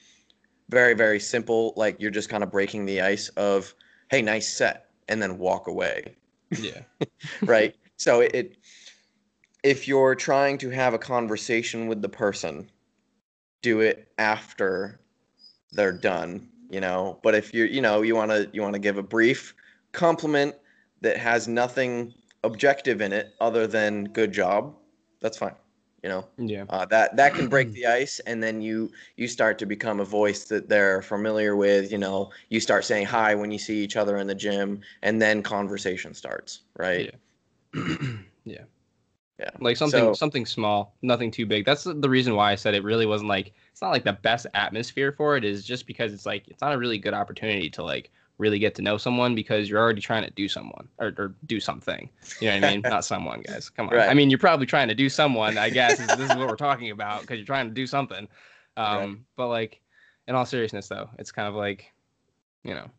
very, 0.68 0.94
very 0.94 1.20
simple. 1.20 1.72
Like 1.76 1.96
you're 2.00 2.10
just 2.10 2.28
kind 2.28 2.42
of 2.42 2.50
breaking 2.50 2.86
the 2.86 3.00
ice 3.00 3.28
of, 3.30 3.74
hey, 4.10 4.22
nice 4.22 4.48
set, 4.48 4.90
and 5.08 5.22
then 5.22 5.38
walk 5.38 5.68
away 5.68 6.16
yeah 6.50 6.82
right? 7.42 7.74
so 7.96 8.20
it, 8.20 8.34
it 8.34 8.56
if 9.62 9.88
you're 9.88 10.14
trying 10.14 10.58
to 10.58 10.70
have 10.70 10.94
a 10.94 10.98
conversation 10.98 11.88
with 11.88 12.00
the 12.00 12.08
person, 12.08 12.70
do 13.62 13.80
it 13.80 14.06
after 14.16 15.00
they're 15.72 15.90
done, 15.90 16.48
you 16.70 16.80
know. 16.80 17.18
But 17.24 17.34
if 17.34 17.52
you're, 17.52 17.66
you 17.66 17.80
know, 17.80 18.02
you 18.02 18.14
want 18.14 18.30
to 18.30 18.48
you 18.52 18.62
want 18.62 18.74
to 18.74 18.78
give 18.78 18.96
a 18.96 19.02
brief 19.02 19.56
compliment 19.90 20.54
that 21.00 21.16
has 21.16 21.48
nothing 21.48 22.14
objective 22.44 23.00
in 23.00 23.12
it 23.12 23.34
other 23.40 23.66
than 23.66 24.04
good 24.04 24.30
job, 24.30 24.72
that's 25.20 25.36
fine, 25.36 25.56
you 26.06 26.12
know. 26.12 26.24
yeah 26.38 26.64
Uh, 26.68 26.84
that 26.86 27.16
that 27.16 27.34
can 27.34 27.48
break 27.48 27.72
the 27.78 27.84
ice, 27.86 28.20
and 28.28 28.40
then 28.40 28.62
you 28.62 28.92
you 29.16 29.26
start 29.26 29.58
to 29.58 29.66
become 29.66 29.98
a 29.98 30.04
voice 30.04 30.44
that 30.44 30.68
they're 30.68 31.02
familiar 31.02 31.56
with. 31.56 31.90
You 31.90 31.98
know, 31.98 32.30
you 32.48 32.60
start 32.60 32.84
saying 32.84 33.06
hi 33.06 33.34
when 33.34 33.50
you 33.50 33.58
see 33.58 33.82
each 33.82 33.96
other 33.96 34.16
in 34.18 34.28
the 34.28 34.34
gym, 34.34 34.80
and 35.02 35.20
then 35.20 35.42
conversation 35.42 36.14
starts. 36.14 36.60
Right? 36.78 37.12
yeah. 38.44 38.64
Yeah. 39.38 39.50
Like 39.60 39.76
something 39.76 40.00
So- 40.00 40.14
something 40.14 40.46
small, 40.46 40.94
nothing 41.02 41.30
too 41.32 41.44
big. 41.44 41.64
That's 41.66 41.84
the 41.84 42.08
reason 42.08 42.36
why 42.36 42.52
I 42.52 42.54
said 42.54 42.74
it 42.74 42.84
really 42.84 43.06
wasn't 43.06 43.28
like 43.28 43.52
it's 43.72 43.82
not 43.82 43.90
like 43.90 44.04
the 44.04 44.14
best 44.14 44.46
atmosphere 44.54 45.10
for 45.12 45.36
it 45.36 45.44
is 45.44 45.64
just 45.64 45.86
because 45.86 46.14
it's 46.14 46.24
like 46.24 46.46
it's 46.48 46.60
not 46.62 46.72
a 46.72 46.78
really 46.78 46.98
good 46.98 47.14
opportunity 47.14 47.68
to 47.70 47.82
like 47.82 48.10
really 48.38 48.58
get 48.58 48.74
to 48.74 48.82
know 48.82 48.98
someone 48.98 49.34
because 49.34 49.68
you're 49.68 49.80
already 49.80 50.00
trying 50.00 50.24
to 50.24 50.30
do 50.30 50.48
someone 50.48 50.88
or, 50.98 51.12
or 51.16 51.34
do 51.46 51.58
something. 51.58 52.08
You 52.40 52.48
know 52.48 52.54
what 52.56 52.64
I 52.64 52.70
mean? 52.70 52.80
Not 52.84 53.04
someone, 53.04 53.42
guys. 53.42 53.70
Come 53.70 53.88
on. 53.88 53.94
Right. 53.96 54.10
I 54.10 54.14
mean, 54.14 54.28
you're 54.28 54.38
probably 54.38 54.66
trying 54.66 54.88
to 54.88 54.94
do 54.94 55.08
someone. 55.08 55.56
I 55.56 55.70
guess 55.70 55.98
is, 55.98 56.06
this 56.06 56.30
is 56.30 56.36
what 56.36 56.48
we're 56.48 56.56
talking 56.56 56.90
about 56.90 57.22
because 57.22 57.38
you're 57.38 57.46
trying 57.46 57.68
to 57.68 57.74
do 57.74 57.86
something. 57.86 58.28
Um, 58.76 58.98
Right. 58.98 59.16
but 59.36 59.48
like, 59.48 59.80
in 60.28 60.34
all 60.34 60.44
seriousness, 60.44 60.88
though, 60.88 61.08
it's 61.18 61.32
kind 61.32 61.48
of 61.48 61.54
like, 61.54 61.92
you 62.64 62.74
know, 62.74 62.90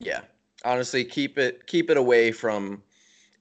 Yeah. 0.00 0.22
Honestly, 0.64 1.04
keep 1.04 1.38
it 1.38 1.66
keep 1.68 1.88
it 1.88 1.96
away 1.96 2.32
from 2.32 2.82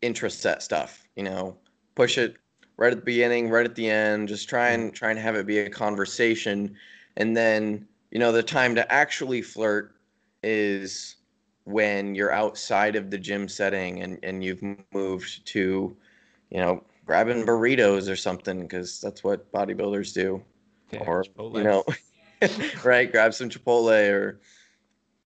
interest 0.04 0.42
set 0.42 0.62
stuff. 0.62 1.04
You 1.16 1.24
know, 1.24 1.58
push 1.96 2.20
it 2.20 2.36
right 2.78 2.92
at 2.92 3.00
the 3.00 3.06
beginning, 3.06 3.50
right 3.50 3.66
at 3.66 3.74
the 3.74 3.90
end. 3.90 4.28
Just 4.28 4.48
try 4.48 4.70
and 4.70 4.94
try 4.94 5.10
and 5.10 5.20
have 5.20 5.36
it 5.36 5.48
be 5.48 5.58
a 5.58 5.70
conversation, 5.70 6.76
and 7.16 7.36
then 7.36 7.88
you 8.12 8.20
know 8.20 8.32
the 8.32 8.44
time 8.44 8.76
to 8.76 8.94
actually 8.94 9.42
flirt 9.42 9.96
is 10.48 11.18
when 11.66 12.16
you're 12.16 12.32
outside 12.32 12.96
of 12.96 13.12
the 13.12 13.18
gym 13.18 13.48
setting 13.50 14.02
and 14.04 14.20
and 14.24 14.44
you've 14.44 14.64
moved 14.94 15.46
to, 15.48 15.96
you 16.50 16.60
know, 16.60 16.84
grabbing 17.06 17.46
burritos 17.46 18.10
or 18.12 18.16
something 18.16 18.62
because 18.62 19.02
that's 19.02 19.24
what 19.24 19.52
bodybuilders 19.52 20.14
do 20.14 20.44
yeah, 20.92 21.00
or 21.06 21.24
Chipotle. 21.24 21.58
you 21.58 21.64
know 21.64 21.84
right 22.84 23.12
grab 23.12 23.34
some 23.34 23.50
chipotle 23.50 24.12
or 24.12 24.40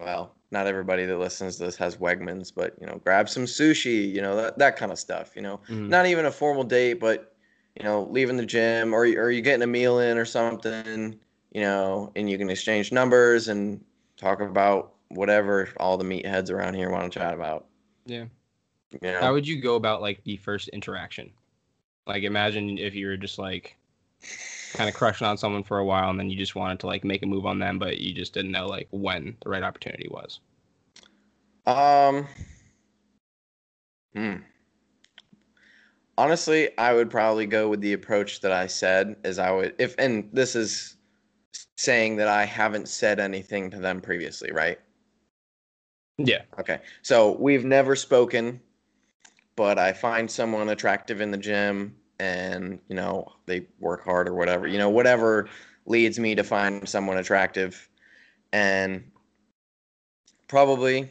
well 0.01 0.35
not 0.51 0.67
everybody 0.67 1.07
that 1.07 1.19
listens 1.19 1.57
to 1.57 1.65
this 1.65 1.77
has 1.77 1.97
wegmans 1.97 2.53
but 2.55 2.75
you 2.81 2.87
know 2.87 3.01
grab 3.05 3.29
some 3.29 3.45
sushi 3.45 4.13
you 4.13 4.21
know 4.21 4.37
that, 4.37 4.59
that 4.59 4.77
kind 4.77 4.93
of 4.93 4.99
stuff 4.99 5.35
you 5.37 5.43
know 5.43 5.61
Mhm. 5.69 5.89
not 5.89 6.07
even 6.07 6.27
a 6.27 6.31
formal 6.33 6.65
date 6.65 6.95
but 6.95 7.35
you 7.77 7.85
know 7.85 8.05
leaving 8.11 8.37
the 8.37 8.47
gym 8.47 8.95
or, 8.95 9.03
or 9.03 9.31
you 9.31 9.43
getting 9.43 9.63
a 9.63 9.67
meal 9.67 9.99
in 10.01 10.19
or 10.19 10.25
something 10.25 11.19
you 11.53 11.61
know 11.61 12.13
and 12.17 12.29
you 12.31 12.39
can 12.39 12.51
exchange 12.51 12.93
numbers 12.93 13.49
and 13.49 13.85
talk 14.17 14.41
about 14.41 14.95
whatever 15.11 15.69
all 15.79 15.97
the 15.97 16.05
meatheads 16.05 16.51
around 16.51 16.75
here 16.75 16.91
want 16.91 17.13
to 17.13 17.19
chat 17.19 17.35
about 17.35 17.67
Yeah. 18.07 18.25
know 19.03 19.21
How 19.21 19.33
would 19.33 19.47
you 19.47 19.61
go 19.61 19.75
about 19.77 20.01
like 20.01 20.23
the 20.25 20.37
first 20.39 20.69
interaction? 20.69 21.31
Like 22.07 22.23
imagine 22.23 22.79
if 22.79 22.95
you 22.95 23.07
were 23.07 23.17
just 23.17 23.39
like 23.39 23.77
kind 24.73 24.89
of 24.89 24.95
crushing 24.95 25.27
on 25.27 25.37
someone 25.37 25.65
for 25.65 25.79
a 25.79 25.85
while 25.85 26.11
and 26.11 26.19
then 26.19 26.31
you 26.31 26.37
just 26.37 26.55
wanted 26.55 26.81
to 26.81 26.87
like 26.87 27.05
make 27.05 27.23
a 27.23 27.27
move 27.27 27.47
on 27.47 27.59
them, 27.59 27.79
but 27.79 27.99
you 27.99 28.15
just 28.15 28.33
didn't 28.33 28.53
know 28.53 28.67
like 28.67 28.89
when 28.91 29.37
the 29.43 29.51
right 29.51 29.63
opportunity 29.63 30.09
was. 30.11 30.41
Um. 31.67 32.27
Hmm. 34.15 34.37
Honestly, 36.19 36.77
I 36.77 36.93
would 36.93 37.11
probably 37.11 37.47
go 37.47 37.69
with 37.69 37.81
the 37.81 37.95
approach 37.95 38.41
that 38.41 38.53
I 38.53 38.67
said, 38.67 39.17
as 39.25 39.39
I 39.39 39.51
would 39.51 39.75
if, 39.79 39.95
and 39.99 40.29
this 40.33 40.55
is 40.55 40.97
saying 41.77 42.17
that 42.17 42.29
I 42.29 42.45
haven't 42.45 42.89
said 42.89 43.21
anything 43.21 43.71
to 43.71 43.79
them 43.79 44.01
previously, 44.01 44.51
right? 44.53 44.79
Yeah. 46.27 46.43
Okay. 46.59 46.81
So 47.03 47.37
we've 47.37 47.65
never 47.65 47.97
spoken, 47.97 48.61
but 49.57 49.79
I 49.79 49.93
find 49.93 50.31
someone 50.31 50.69
attractive 50.69 51.21
in 51.21 51.31
the 51.31 51.39
gym 51.39 51.97
and, 52.19 52.79
you 52.89 52.95
know, 52.97 53.33
they 53.47 53.67
work 53.79 54.05
hard 54.05 54.29
or 54.29 54.35
whatever, 54.35 54.67
you 54.67 54.79
know, 54.79 54.91
whatever 54.91 55.49
leads 55.87 56.19
me 56.19 56.35
to 56.35 56.45
find 56.45 56.89
someone 56.89 57.17
attractive. 57.17 57.89
And 58.53 59.11
probably, 60.49 61.11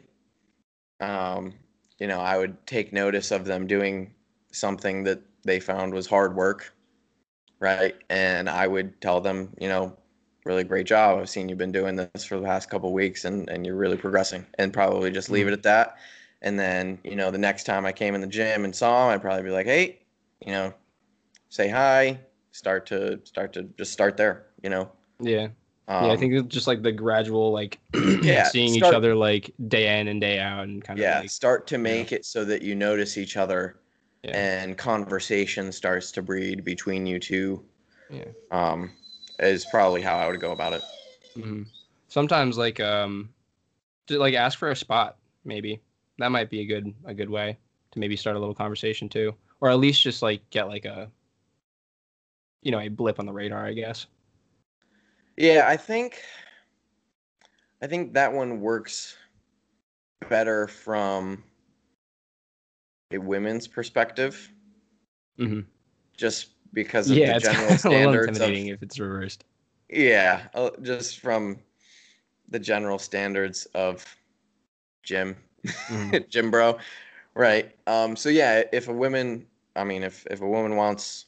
um, 0.99 1.53
you 1.99 2.07
know, 2.07 2.19
I 2.19 2.37
would 2.37 2.65
take 2.67 2.93
notice 2.93 3.31
of 3.31 3.45
them 3.45 3.67
doing 3.67 4.13
something 4.51 5.03
that 5.05 5.21
they 5.43 5.59
found 5.59 5.93
was 5.93 6.07
hard 6.07 6.35
work. 6.35 6.73
Right. 7.59 7.95
And 8.09 8.49
I 8.49 8.67
would 8.67 9.01
tell 9.01 9.19
them, 9.19 9.53
you 9.59 9.67
know, 9.67 9.97
really 10.49 10.63
great 10.63 10.87
job. 10.87 11.19
I've 11.19 11.29
seen 11.29 11.47
you've 11.47 11.59
been 11.59 11.71
doing 11.71 11.95
this 11.95 12.25
for 12.25 12.39
the 12.39 12.45
past 12.45 12.71
couple 12.71 12.91
weeks 12.91 13.23
and, 13.25 13.47
and 13.49 13.63
you're 13.63 13.75
really 13.75 13.97
progressing 13.97 14.47
and 14.57 14.73
probably 14.73 15.11
just 15.11 15.29
leave 15.29 15.47
it 15.47 15.53
at 15.53 15.61
that. 15.61 15.97
And 16.41 16.59
then, 16.59 16.97
you 17.03 17.15
know, 17.15 17.29
the 17.29 17.37
next 17.37 17.65
time 17.65 17.85
I 17.85 17.91
came 17.91 18.15
in 18.15 18.21
the 18.21 18.27
gym 18.27 18.65
and 18.65 18.75
saw 18.75 19.07
him, 19.07 19.13
I'd 19.13 19.21
probably 19.21 19.43
be 19.43 19.51
like, 19.51 19.67
Hey, 19.67 19.99
you 20.43 20.51
know, 20.51 20.73
say 21.49 21.69
hi, 21.69 22.19
start 22.51 22.87
to 22.87 23.19
start 23.25 23.53
to 23.53 23.63
just 23.77 23.93
start 23.93 24.17
there, 24.17 24.47
you 24.63 24.71
know? 24.71 24.89
Yeah. 25.19 25.49
Um, 25.87 26.05
yeah. 26.05 26.11
I 26.13 26.17
think 26.17 26.33
it's 26.33 26.47
just 26.47 26.65
like 26.65 26.81
the 26.81 26.91
gradual 26.91 27.51
like 27.51 27.79
Yeah, 28.23 28.45
seeing 28.45 28.73
each 28.73 28.81
other 28.81 29.13
like 29.13 29.51
day 29.67 29.99
in 29.99 30.07
and 30.07 30.19
day 30.19 30.39
out 30.39 30.63
and 30.63 30.83
kind 30.83 30.97
of 30.97 31.03
yeah, 31.03 31.19
like 31.19 31.29
start 31.29 31.67
to 31.67 31.77
make 31.77 32.11
it 32.11 32.25
so 32.25 32.43
that 32.45 32.63
you 32.63 32.73
notice 32.73 33.19
each 33.19 33.37
other 33.37 33.77
yeah. 34.23 34.35
and 34.35 34.75
conversation 34.79 35.71
starts 35.71 36.11
to 36.13 36.23
breed 36.23 36.63
between 36.63 37.05
you 37.05 37.19
two. 37.19 37.63
Yeah. 38.09 38.25
Um, 38.49 38.91
is 39.39 39.65
probably 39.65 40.01
how 40.01 40.17
I 40.17 40.27
would 40.29 40.39
go 40.39 40.51
about 40.51 40.73
it. 40.73 40.83
hmm 41.35 41.63
Sometimes 42.07 42.57
like 42.57 42.79
um, 42.79 43.29
like 44.09 44.33
ask 44.33 44.57
for 44.57 44.69
a 44.71 44.75
spot 44.75 45.17
maybe 45.45 45.81
that 46.17 46.31
might 46.31 46.49
be 46.49 46.61
a 46.61 46.65
good 46.65 46.93
a 47.05 47.13
good 47.13 47.29
way 47.29 47.57
to 47.91 47.99
maybe 47.99 48.15
start 48.15 48.35
a 48.35 48.39
little 48.39 48.55
conversation 48.55 49.09
too, 49.09 49.35
or 49.61 49.69
at 49.69 49.79
least 49.79 50.01
just 50.01 50.21
like 50.21 50.47
get 50.49 50.67
like 50.67 50.85
a 50.85 51.09
you 52.61 52.71
know 52.71 52.79
a 52.79 52.89
blip 52.89 53.19
on 53.19 53.25
the 53.25 53.33
radar, 53.33 53.65
I 53.65 53.73
guess. 53.73 54.07
Yeah, 55.37 55.65
I 55.67 55.77
think 55.77 56.21
I 57.81 57.87
think 57.87 58.13
that 58.13 58.33
one 58.33 58.61
works 58.61 59.17
better 60.29 60.67
from 60.67 61.43
a 63.11 63.17
women's 63.17 63.67
perspective, 63.67 64.51
Mm-hmm. 65.39 65.61
just 66.17 66.49
because 66.73 67.11
of 67.11 67.23
Yeah, 67.23 67.25
the 67.25 67.33
general 67.33 67.75
kind 67.75 67.85
of 67.85 67.91
a 67.91 67.93
little 67.93 68.19
standards 68.19 68.39
of 68.39 68.59
if 68.69 68.81
it's 68.83 68.99
reversed. 68.99 69.45
yeah, 69.89 70.47
uh, 70.53 70.71
just 70.81 71.19
from 71.19 71.59
the 72.49 72.59
general 72.59 72.99
standards 72.99 73.65
of 73.75 74.05
gym, 75.03 75.37
Mhm. 75.89 76.25
gym 76.29 76.51
bro, 76.51 76.77
right? 77.35 77.75
Um, 77.87 78.15
so 78.15 78.29
yeah, 78.29 78.63
if 78.71 78.87
a 78.87 78.93
woman, 78.93 79.47
I 79.75 79.83
mean, 79.83 80.03
if 80.03 80.25
if 80.29 80.41
a 80.41 80.47
woman 80.47 80.75
wants 80.75 81.25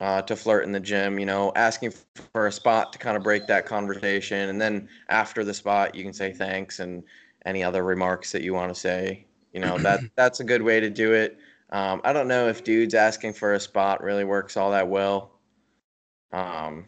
uh, 0.00 0.22
to 0.22 0.36
flirt 0.36 0.64
in 0.64 0.72
the 0.72 0.80
gym, 0.80 1.18
you 1.18 1.26
know, 1.26 1.52
asking 1.56 1.92
for 1.92 2.46
a 2.46 2.52
spot 2.52 2.92
to 2.92 2.98
kind 2.98 3.16
of 3.16 3.22
break 3.22 3.46
that 3.46 3.66
conversation, 3.66 4.48
and 4.48 4.60
then 4.60 4.88
after 5.08 5.44
the 5.44 5.54
spot, 5.54 5.94
you 5.94 6.04
can 6.04 6.12
say 6.12 6.32
thanks 6.32 6.80
and 6.80 7.02
any 7.44 7.62
other 7.62 7.82
remarks 7.84 8.32
that 8.32 8.42
you 8.42 8.54
want 8.54 8.72
to 8.74 8.78
say. 8.80 9.26
You 9.52 9.60
know, 9.60 9.78
that 9.78 10.00
that's 10.16 10.40
a 10.40 10.44
good 10.44 10.62
way 10.62 10.80
to 10.80 10.90
do 10.90 11.12
it. 11.12 11.38
Um, 11.72 12.00
I 12.04 12.12
don't 12.12 12.28
know 12.28 12.48
if 12.48 12.62
dudes 12.64 12.94
asking 12.94 13.32
for 13.32 13.54
a 13.54 13.60
spot 13.60 14.02
really 14.02 14.24
works 14.24 14.56
all 14.56 14.70
that 14.72 14.88
well. 14.88 15.40
Um, 16.32 16.86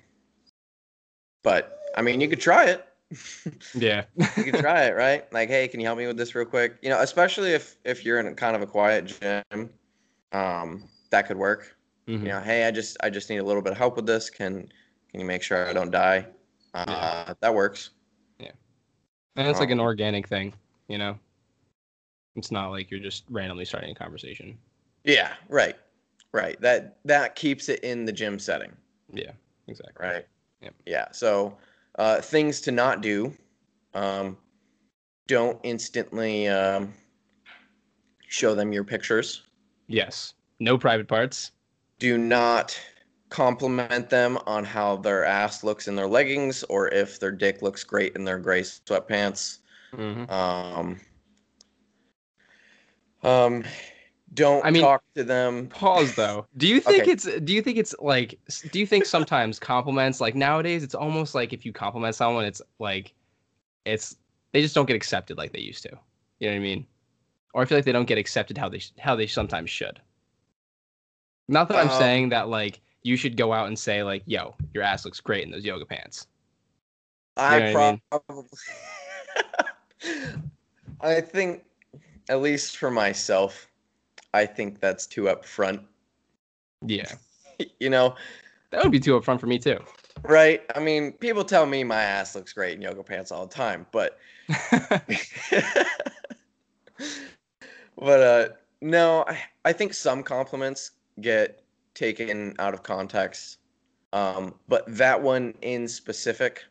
but 1.43 1.81
I 1.97 2.03
mean, 2.03 2.21
you 2.21 2.29
could 2.29 2.41
try 2.41 2.67
it. 2.67 2.87
Yeah. 3.75 4.05
you 4.37 4.45
could 4.45 4.57
try 4.61 4.85
it, 4.85 4.95
right? 4.95 5.31
Like, 5.33 5.49
hey, 5.49 5.69
can 5.69 5.81
you 5.81 5.87
help 5.87 5.99
me 5.99 6.07
with 6.07 6.17
this 6.17 6.35
real 6.35 6.45
quick? 6.47 6.79
You 6.83 6.91
know, 6.91 7.01
especially 7.01 7.53
if 7.53 7.77
if 7.85 8.05
you're 8.05 8.21
in 8.21 8.35
kind 8.37 8.55
of 8.57 8.63
a 8.63 8.67
quiet 8.67 9.07
gym, 9.07 9.71
um, 10.33 10.89
that 11.11 11.27
could 11.27 11.37
work. 11.37 11.77
Mhm. 12.09 12.21
You 12.23 12.29
know, 12.29 12.41
hey, 12.41 12.67
I 12.67 12.71
just 12.71 12.97
I 13.03 13.11
just 13.11 13.31
need 13.31 13.39
a 13.39 13.45
little 13.45 13.63
bit 13.63 13.73
of 13.73 13.79
help 13.79 13.97
with 13.97 14.07
this. 14.07 14.31
Can 14.31 14.69
can 15.11 15.21
you 15.21 15.27
make 15.27 15.43
sure 15.43 15.67
I 15.69 15.73
don't 15.73 15.91
die? 15.91 16.27
Uh, 16.75 17.35
That 17.41 17.55
works. 17.55 17.91
Yeah, 18.39 18.53
and 19.37 19.49
it's 19.49 19.61
like 19.61 19.71
an 19.71 19.81
Um, 19.81 19.87
organic 19.87 20.29
thing, 20.29 20.55
you 20.89 20.99
know. 20.99 21.19
It's 22.37 22.51
not 22.51 22.71
like 22.71 22.91
you're 22.91 23.01
just 23.01 23.25
randomly 23.31 23.65
starting 23.65 23.91
a 23.91 23.95
conversation. 23.95 24.59
Yeah, 25.05 25.33
right, 25.49 25.77
right. 26.33 26.61
That 26.61 26.97
that 27.05 27.37
keeps 27.37 27.69
it 27.69 27.81
in 27.81 28.05
the 28.05 28.13
gym 28.13 28.39
setting, 28.39 28.73
Yeah, 29.13 29.33
exactly. 29.69 30.07
right? 30.07 30.27
Yep. 30.63 30.75
Yeah. 30.87 31.07
So 31.13 31.57
uh, 31.99 32.21
things 32.21 32.61
to 32.63 32.73
not 32.73 33.01
do. 33.03 33.33
Um, 33.95 34.37
don't 35.27 35.59
instantly 35.63 36.49
um, 36.49 36.93
show 38.29 38.55
them 38.55 38.73
your 38.73 38.85
pictures. 38.85 39.43
Yes. 39.87 40.35
No 40.61 40.79
private 40.79 41.09
parts. 41.09 41.53
do 41.99 42.17
not 42.19 42.79
compliment 43.29 44.09
them 44.11 44.39
on 44.47 44.65
how 44.65 44.97
their 44.97 45.25
ass 45.25 45.65
looks 45.65 45.89
in 45.89 45.97
their 45.97 46.07
leggings 46.07 46.63
or 46.65 46.89
if 46.89 47.19
their 47.19 47.33
dick 47.33 47.61
looks 47.63 47.83
great 47.85 48.15
in 48.17 48.25
their 48.25 48.39
gray 48.39 48.63
sweatpants. 48.63 49.59
hmm 49.95 50.25
Um, 50.31 51.01
um, 53.23 53.65
don't 54.35 54.65
I 54.65 54.71
mean- 54.71 54.83
talk 54.83 55.03
to 55.15 55.25
them. 55.25 55.69
Pause 55.69 56.15
though. 56.15 56.47
Do 56.57 56.67
you 56.67 56.81
think 56.81 57.03
Okay. 57.03 57.13
it's 57.13 57.25
do 57.41 57.53
you 57.53 57.63
think 57.63 57.79
it's 57.79 57.95
like 58.01 58.39
do 58.73 58.79
you 58.79 58.87
think 58.87 59.07
sometimes 59.07 59.59
compliments 59.59 60.21
like 60.21 60.35
nowadays 60.35 60.83
it's 60.83 60.95
almost 60.95 61.35
like 61.35 61.53
if 61.53 61.65
you 61.65 61.73
compliment 61.73 62.15
someone 62.15 62.45
it's 62.45 62.61
like 62.79 63.15
it's 63.85 64.17
they 64.53 64.63
just 64.63 64.75
don't 64.75 64.87
get 64.87 64.97
accepted 64.97 65.37
like 65.39 65.53
they 65.53 65.61
used 65.61 65.83
to. 65.83 65.91
You 66.39 66.49
know 66.49 66.55
what 66.55 66.59
I 66.59 66.63
mean? 66.63 66.87
Or 67.55 67.63
I 67.63 67.65
feel 67.65 67.79
like 67.79 67.85
they 67.85 67.93
don't 67.93 68.07
get 68.07 68.19
accepted 68.19 68.59
how 68.59 68.69
they 68.69 68.81
how 68.99 69.15
they 69.17 69.27
sometimes 69.27 69.71
should. 69.71 70.01
Not 71.49 71.69
that 71.69 71.77
I'm 71.79 71.91
Um, 71.91 71.99
saying 71.99 72.29
that 72.31 72.49
like 72.49 72.81
you 73.03 73.17
should 73.17 73.37
go 73.37 73.53
out 73.53 73.67
and 73.69 73.79
say 73.79 74.03
like, 74.03 74.23
"Yo, 74.27 74.55
your 74.73 74.83
ass 74.83 75.05
looks 75.05 75.21
great 75.21 75.45
in 75.45 75.51
those 75.51 75.65
yoga 75.65 75.85
pants." 75.85 76.27
I 77.37 77.59
what 77.59 77.63
I 77.77 77.91
mean? 77.91 78.01
probably. 78.11 78.49
I 81.01 81.21
think, 81.21 81.65
at 82.29 82.41
least 82.41 82.77
for 82.79 82.91
myself, 82.91 83.69
I 84.35 84.45
think 84.45 84.81
that's 84.81 85.07
too 85.07 85.23
upfront. 85.23 85.83
Yeah. 86.85 87.11
You 87.79 87.89
know, 87.89 88.17
That 88.73 88.83
would 88.83 88.91
be 88.91 88.99
too 88.99 89.13
upfront 89.13 89.39
for 89.39 89.47
me 89.47 89.61
too. 89.61 89.79
right? 90.25 90.61
I 90.75 90.81
mean, 90.81 91.13
people 91.13 91.45
tell 91.45 91.67
me 91.67 91.85
my 91.85 92.03
ass 92.03 92.35
looks 92.35 92.53
great 92.53 92.75
in 92.75 92.83
yoga 92.83 93.05
pants 93.05 93.31
all 93.31 93.47
the 93.47 93.55
time, 93.55 93.87
but 93.93 94.19
but 97.97 98.21
uh 98.21 98.49
no, 98.81 99.25
I, 99.29 99.39
I 99.65 99.73
think 99.73 99.95
some 99.95 100.25
compliments 100.25 100.91
get 101.21 101.63
taken 101.95 102.55
out 102.59 102.75
of 102.75 102.83
context. 102.83 103.59
Um, 104.13 104.55
but 104.69 104.85
that 104.97 105.21
one 105.21 105.55
in 105.63 105.89
specific, 105.89 106.65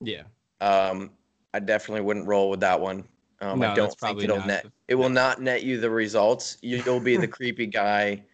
yeah. 0.00 0.22
um, 0.60 1.10
I 1.52 1.60
definitely 1.60 2.02
wouldn't 2.02 2.26
roll 2.26 2.50
with 2.50 2.60
that 2.60 2.80
one. 2.80 3.04
Um, 3.40 3.58
No, 3.60 3.72
I 3.72 3.74
don't 3.74 3.98
think 3.98 4.22
it'll 4.22 4.38
not 4.38 4.46
net. 4.46 4.66
It 4.88 4.94
will 4.94 5.08
not 5.08 5.40
net 5.42 5.62
you 5.62 5.78
the 5.80 5.90
results. 5.90 6.58
You'll 6.62 7.00
be 7.00 7.16
the 7.16 7.28
creepy 7.38 7.66
guy 7.66 8.24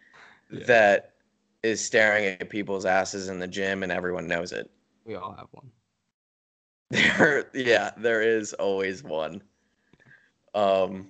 Yeah. 0.51 0.65
that 0.65 1.13
is 1.63 1.83
staring 1.83 2.25
at 2.39 2.49
people's 2.49 2.85
asses 2.85 3.29
in 3.29 3.39
the 3.39 3.47
gym, 3.47 3.83
and 3.83 3.91
everyone 3.91 4.27
knows 4.27 4.51
it. 4.51 4.69
We 5.05 5.15
all 5.15 5.33
have 5.33 5.47
one. 5.51 5.71
There, 6.91 7.49
yeah, 7.53 7.91
there 7.97 8.21
is 8.21 8.53
always 8.53 9.01
one. 9.03 9.41
Um, 10.53 11.09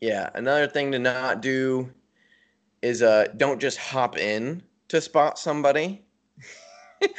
yeah, 0.00 0.30
another 0.34 0.66
thing 0.66 0.92
to 0.92 0.98
not 0.98 1.42
do 1.42 1.92
is 2.80 3.02
uh, 3.02 3.26
don't 3.36 3.60
just 3.60 3.76
hop 3.76 4.16
in 4.16 4.62
to 4.88 5.00
spot 5.00 5.38
somebody. 5.38 6.04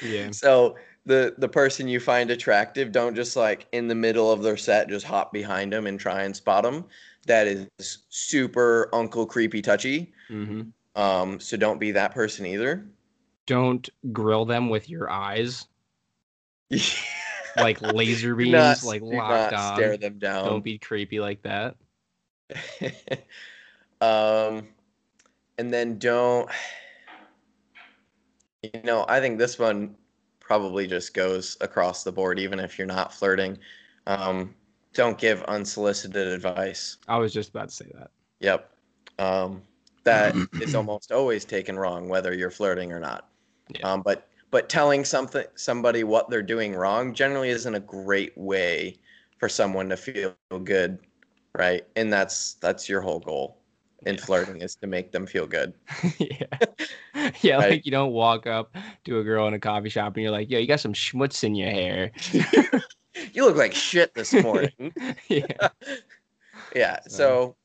Yeah. 0.02 0.30
So 0.32 0.76
the 1.10 1.34
the 1.40 1.50
person 1.50 1.88
you 1.88 2.00
find 2.00 2.30
attractive, 2.32 2.92
don't 2.92 3.16
just 3.16 3.36
like 3.36 3.68
in 3.72 3.88
the 3.88 3.96
middle 3.96 4.32
of 4.32 4.44
their 4.44 4.56
set 4.58 4.88
just 4.88 5.06
hop 5.06 5.34
behind 5.34 5.74
them 5.74 5.88
and 5.88 6.00
try 6.00 6.22
and 6.24 6.36
spot 6.36 6.64
them. 6.64 6.86
That 7.26 7.48
is 7.48 7.68
super 8.10 8.90
uncle 8.94 9.26
creepy 9.26 9.62
touchy. 9.62 10.14
hmm 10.30 10.62
Um, 10.96 11.40
so 11.40 11.58
don't 11.58 11.80
be 11.80 11.92
that 11.92 12.14
person 12.14 12.46
either. 12.46 12.86
Don't 13.48 13.90
grill 14.14 14.46
them 14.46 14.70
with 14.70 14.88
your 14.90 15.10
eyes, 15.10 15.68
like 17.58 17.82
laser 17.82 18.36
beams, 18.36 18.52
not- 18.52 18.84
like 18.84 19.02
locked 19.02 19.54
on. 19.54 19.76
Stare 19.76 19.98
them 19.98 20.20
down. 20.20 20.46
Don't 20.46 20.64
be 20.64 20.78
creepy 20.78 21.20
like 21.20 21.42
that. 21.42 21.76
um, 24.02 24.68
and 25.58 25.74
then 25.74 25.98
don't. 25.98 26.50
You 28.62 28.82
know, 28.84 29.06
I 29.08 29.22
think 29.22 29.38
this 29.40 29.58
one 29.58 29.96
probably 30.50 30.88
just 30.88 31.14
goes 31.14 31.56
across 31.62 32.04
the 32.04 32.12
board, 32.12 32.40
even 32.40 32.60
if 32.60 32.80
you're 32.80 32.88
not 32.88 33.14
flirting. 33.14 33.56
Um, 34.08 34.56
don't 34.96 35.16
give 35.16 35.44
unsolicited 35.44 36.28
advice. 36.28 36.98
I 37.08 37.20
was 37.20 37.32
just 37.32 37.52
about 37.52 37.70
to 37.70 37.76
say 37.76 37.86
that. 37.94 38.10
Yep. 38.40 38.74
Um, 39.20 39.62
that 40.06 40.34
is 40.60 40.74
almost 40.74 41.12
always 41.12 41.46
taken 41.46 41.78
wrong, 41.78 42.10
whether 42.10 42.34
you're 42.34 42.50
flirting 42.50 42.92
or 42.92 43.00
not. 43.00 43.30
Yeah. 43.70 43.82
Um, 43.92 44.02
but 44.02 44.28
but 44.50 44.70
telling 44.70 45.06
something 45.06 45.46
somebody 45.54 46.04
what 46.04 46.32
they're 46.32 46.42
doing 46.42 46.74
wrong 46.74 47.14
generally 47.14 47.50
isn't 47.50 47.76
a 47.76 47.80
great 47.80 48.36
way 48.36 48.98
for 49.38 49.48
someone 49.48 49.88
to 49.90 49.98
feel 49.98 50.34
good, 50.64 50.98
right? 51.56 51.86
And 51.96 52.12
that's 52.12 52.56
that's 52.56 52.90
your 52.90 53.02
whole 53.02 53.20
goal 53.20 53.59
in 54.06 54.16
Yeah. 54.16 54.22
flirting 54.22 54.62
is 54.62 54.76
to 54.78 54.88
make 54.88 55.12
them 55.12 55.26
feel 55.28 55.46
good. 55.48 55.74
yeah. 56.18 56.46
Yeah, 57.42 57.58
Right. 57.58 57.70
like 57.72 57.86
you 57.86 57.92
don't 57.92 58.12
walk 58.14 58.48
up 58.48 58.76
to 59.06 59.20
a 59.20 59.24
girl 59.24 59.48
in 59.48 59.54
a 59.54 59.60
coffee 59.60 59.90
shop 59.90 60.16
and 60.16 60.24
you're 60.24 60.32
like, 60.32 60.50
yo, 60.50 60.58
you 60.60 60.68
got 60.68 60.80
some 60.80 60.94
schmutz 60.94 61.44
in 61.44 61.54
your 61.54 61.70
hair. 61.70 62.12
you 63.34 63.46
look 63.46 63.58
like 63.58 63.74
shit 63.74 64.14
this 64.14 64.34
morning. 64.34 64.94
yeah. 65.28 65.46
yeah. 66.76 67.00
So- 67.08 67.56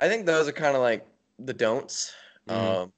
I 0.00 0.08
think 0.08 0.26
those 0.26 0.48
are 0.48 0.52
kind 0.52 0.74
of 0.76 0.82
like 0.82 1.06
the 1.38 1.52
don'ts. 1.52 2.12
Mhm. 2.48 2.82
Um, 2.82 2.92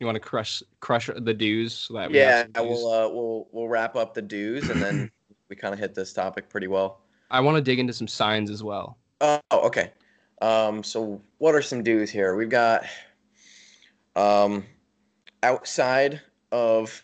You 0.00 0.06
want 0.06 0.16
to 0.16 0.20
crush 0.20 0.62
crush 0.80 1.08
the 1.16 1.34
dues 1.34 1.74
so 1.74 1.94
that 1.94 2.10
we 2.10 2.18
yeah, 2.18 2.44
we'll 2.56 2.86
uh, 2.92 3.08
we'll 3.08 3.48
we'll 3.52 3.68
wrap 3.68 3.96
up 3.96 4.14
the 4.14 4.22
dues 4.22 4.70
and 4.70 4.80
then 4.82 5.10
we 5.48 5.56
kind 5.56 5.72
of 5.74 5.80
hit 5.80 5.94
this 5.94 6.12
topic 6.12 6.48
pretty 6.48 6.66
well. 6.68 7.00
I 7.30 7.40
want 7.40 7.56
to 7.56 7.60
dig 7.62 7.78
into 7.78 7.92
some 7.92 8.06
signs 8.08 8.50
as 8.50 8.62
well. 8.62 8.98
Oh, 9.20 9.40
okay. 9.52 9.92
Um, 10.42 10.82
so 10.82 11.22
what 11.38 11.54
are 11.54 11.62
some 11.62 11.84
do's 11.84 12.10
here? 12.10 12.34
We've 12.34 12.50
got 12.50 12.84
um, 14.16 14.64
outside 15.44 16.20
of 16.50 17.02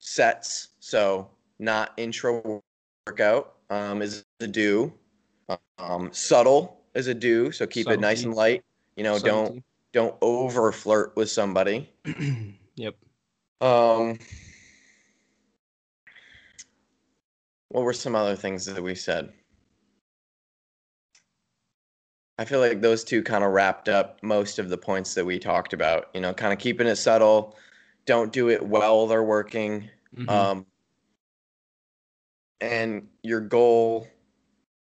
sets, 0.00 0.68
so 0.80 1.30
not 1.60 1.92
intra 1.96 2.60
workout 3.06 3.54
um, 3.70 4.02
is 4.02 4.24
a 4.40 4.48
do. 4.48 4.92
Um, 5.78 6.10
subtle 6.12 6.80
is 6.94 7.06
a 7.06 7.14
do, 7.14 7.52
so 7.52 7.68
keep 7.68 7.88
it 7.88 8.00
nice 8.00 8.24
and 8.24 8.34
light. 8.34 8.64
You 8.96 9.04
know, 9.04 9.18
don't 9.20 9.62
don't 9.92 10.16
over 10.20 10.72
flirt 10.72 11.14
with 11.14 11.30
somebody. 11.30 11.88
yep. 12.74 12.96
Um, 13.60 14.18
what 17.68 17.84
were 17.84 17.92
some 17.92 18.16
other 18.16 18.34
things 18.34 18.66
that 18.66 18.82
we 18.82 18.96
said? 18.96 19.32
I 22.38 22.44
feel 22.44 22.60
like 22.60 22.80
those 22.80 23.04
two 23.04 23.22
kind 23.22 23.44
of 23.44 23.52
wrapped 23.52 23.88
up 23.88 24.22
most 24.22 24.58
of 24.58 24.68
the 24.68 24.78
points 24.78 25.14
that 25.14 25.24
we 25.24 25.38
talked 25.38 25.72
about. 25.72 26.10
You 26.14 26.20
know, 26.20 26.34
kind 26.34 26.52
of 26.52 26.58
keeping 26.58 26.86
it 26.86 26.96
subtle, 26.96 27.56
don't 28.06 28.32
do 28.32 28.50
it 28.50 28.62
while 28.66 29.06
they're 29.06 29.22
working. 29.22 29.88
Mhm. 30.16 30.28
Um, 30.28 30.66
and 32.60 33.08
your 33.22 33.40
goal 33.40 34.08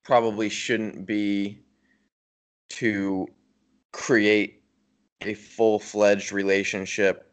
probably 0.03 0.49
shouldn't 0.49 1.05
be 1.05 1.59
to 2.69 3.27
create 3.91 4.63
a 5.21 5.33
full 5.33 5.79
fledged 5.79 6.31
relationship 6.31 7.31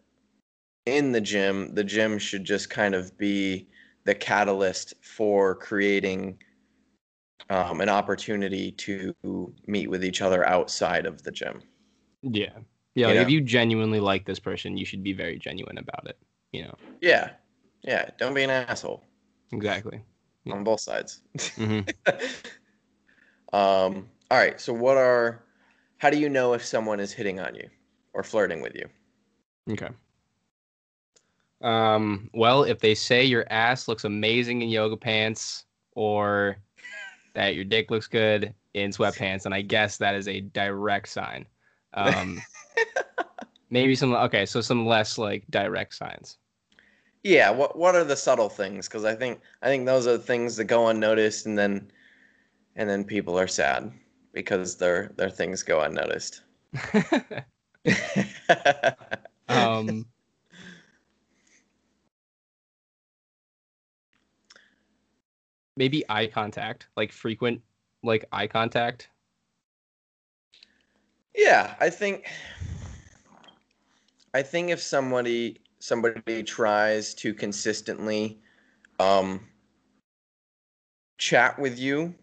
in 0.87 1.12
the 1.12 1.20
gym. 1.20 1.75
The 1.75 1.85
gym 1.85 2.18
should 2.18 2.44
just 2.44 2.70
kind 2.70 2.94
of 2.94 3.16
be 3.18 3.68
the 4.05 4.14
catalyst 4.14 4.94
for 5.03 5.55
creating 5.55 6.38
um, 7.48 7.81
an 7.81 7.88
opportunity 7.88 8.72
to 8.72 9.14
meet 9.66 9.88
with 9.88 10.05
each 10.05 10.20
other 10.22 10.46
outside 10.46 11.07
of 11.07 11.22
the 11.22 11.31
gym. 11.31 11.62
yeah. 12.22 12.59
Yeah. 12.96 13.07
You 13.07 13.07
like 13.07 13.14
know? 13.14 13.22
if 13.22 13.31
you 13.31 13.40
genuinely 13.40 14.00
like 14.00 14.26
this 14.26 14.40
person, 14.40 14.76
you 14.76 14.85
should 14.85 15.03
be 15.03 15.12
very 15.12 15.38
genuine 15.38 15.79
about 15.79 16.07
it. 16.09 16.18
You 16.53 16.64
know. 16.64 16.74
Yeah. 17.00 17.31
Yeah. 17.83 18.11
Don't 18.18 18.35
be 18.35 18.42
an 18.42 18.50
asshole 18.50 19.05
Exactly. 19.53 20.03
Yeah. 20.44 20.55
on 20.55 20.64
both 20.64 20.81
sides. 20.81 21.22
hmm 21.57 21.81
Um, 23.53 24.09
all 24.31 24.38
right. 24.38 24.61
So, 24.61 24.72
what 24.72 24.96
are, 24.96 25.42
how 25.98 26.11
do 26.11 26.18
you 26.18 26.29
know 26.29 26.53
if 26.53 26.64
someone 26.64 27.00
is 27.00 27.12
hitting 27.12 27.40
on 27.40 27.55
you 27.55 27.68
or 28.12 28.22
flirting 28.22 28.61
with 28.62 28.74
you? 28.74 28.88
Okay. 29.72 29.88
Um, 31.62 32.31
well, 32.33 32.62
if 32.62 32.79
they 32.79 32.94
say 32.94 33.24
your 33.24 33.44
ass 33.50 33.88
looks 33.88 34.05
amazing 34.05 34.62
in 34.62 34.68
yoga 34.68 34.96
pants 34.96 35.64
or 35.94 36.57
that 37.35 37.55
your 37.55 37.64
dick 37.64 37.90
looks 37.90 38.07
good 38.07 38.55
in 38.75 38.90
sweatpants, 38.90 39.47
and 39.47 39.55
I 39.55 39.62
guess 39.62 39.97
that 39.99 40.14
is 40.14 40.29
a 40.29 40.40
direct 40.40 41.09
sign. 41.09 41.47
Um, 41.95 42.40
maybe 43.71 43.95
some, 43.95 44.14
okay, 44.14 44.47
so 44.47 44.61
some 44.61 44.87
less 44.87 45.19
like 45.19 45.45
direct 45.51 45.95
signs. 45.95 46.38
Yeah. 47.23 47.51
What 47.51 47.77
What 47.77 47.95
are 47.95 48.05
the 48.05 48.16
subtle 48.16 48.49
things? 48.49 48.88
Because 48.88 49.05
I 49.05 49.14
think 49.14 49.40
I 49.62 49.66
think 49.66 49.87
those 49.87 50.07
are 50.07 50.16
the 50.16 50.23
things 50.23 50.57
that 50.57 50.64
go 50.64 50.88
unnoticed, 50.88 51.47
and 51.47 51.59
then 51.59 51.90
and 52.77 52.88
then 52.88 53.05
people 53.05 53.38
are 53.38 53.49
sad 53.49 53.93
because 54.33 54.77
their 54.77 55.12
their 55.16 55.31
things 55.31 55.62
go 55.62 55.81
unnoticed. 55.81 56.43
um, 59.49 60.07
maybe 65.81 66.05
eye 66.11 66.27
contact, 66.27 66.88
like 66.95 67.11
frequent, 67.11 67.62
like 68.03 68.27
eye 68.33 68.47
contact. 68.47 69.09
Yeah, 71.35 71.75
I 71.81 71.88
think 71.88 72.27
I 74.35 74.43
think 74.43 74.69
if 74.71 74.81
somebody 74.83 75.59
somebody 75.79 76.43
tries 76.43 77.14
to 77.14 77.33
consistently 77.33 78.38
um 78.99 79.49
chat 81.16 81.59
with 81.59 81.79
you 81.79 82.14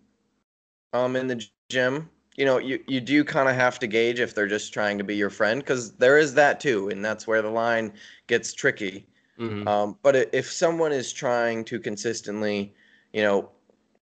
um 0.93 1.15
in 1.15 1.25
the 1.25 1.43
gym, 1.69 2.11
you 2.35 2.45
know, 2.45 2.59
you 2.59 2.83
you 2.87 3.01
do 3.01 3.23
kind 3.23 3.49
of 3.49 3.55
have 3.55 3.79
to 3.79 3.87
gauge 3.87 4.19
if 4.19 4.35
they're 4.35 4.45
just 4.45 4.71
trying 4.71 4.99
to 4.99 5.03
be 5.03 5.15
your 5.15 5.31
friend 5.31 5.65
cuz 5.65 5.93
there 5.93 6.19
is 6.19 6.35
that 6.35 6.59
too 6.59 6.89
and 6.89 7.03
that's 7.03 7.25
where 7.25 7.41
the 7.41 7.49
line 7.49 7.91
gets 8.27 8.53
tricky. 8.53 9.07
Mhm. 9.39 9.67
Um, 9.67 9.97
but 10.03 10.15
if 10.31 10.51
someone 10.51 10.91
is 10.91 11.11
trying 11.11 11.65
to 11.65 11.79
consistently, 11.79 12.75
you 13.13 13.21
know, 13.21 13.49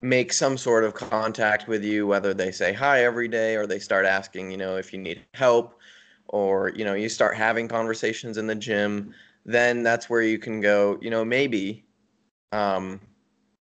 make 0.00 0.32
some 0.32 0.58
sort 0.58 0.84
of 0.84 0.94
contact 0.94 1.68
with 1.68 1.84
you, 1.84 2.06
whether 2.06 2.34
they 2.34 2.50
say 2.50 2.72
hi 2.72 3.04
every 3.04 3.28
day 3.28 3.56
or 3.56 3.66
they 3.66 3.78
start 3.78 4.04
asking, 4.04 4.50
you 4.50 4.56
know, 4.56 4.76
if 4.76 4.92
you 4.92 4.98
need 4.98 5.24
help, 5.34 5.78
or 6.28 6.70
you 6.70 6.84
know, 6.84 6.94
you 6.94 7.08
start 7.08 7.36
having 7.36 7.68
conversations 7.68 8.38
in 8.38 8.46
the 8.46 8.54
gym, 8.54 9.14
then 9.44 9.82
that's 9.82 10.08
where 10.08 10.22
you 10.22 10.38
can 10.38 10.60
go. 10.60 10.98
You 11.00 11.10
know, 11.10 11.24
maybe, 11.24 11.84
um, 12.52 13.00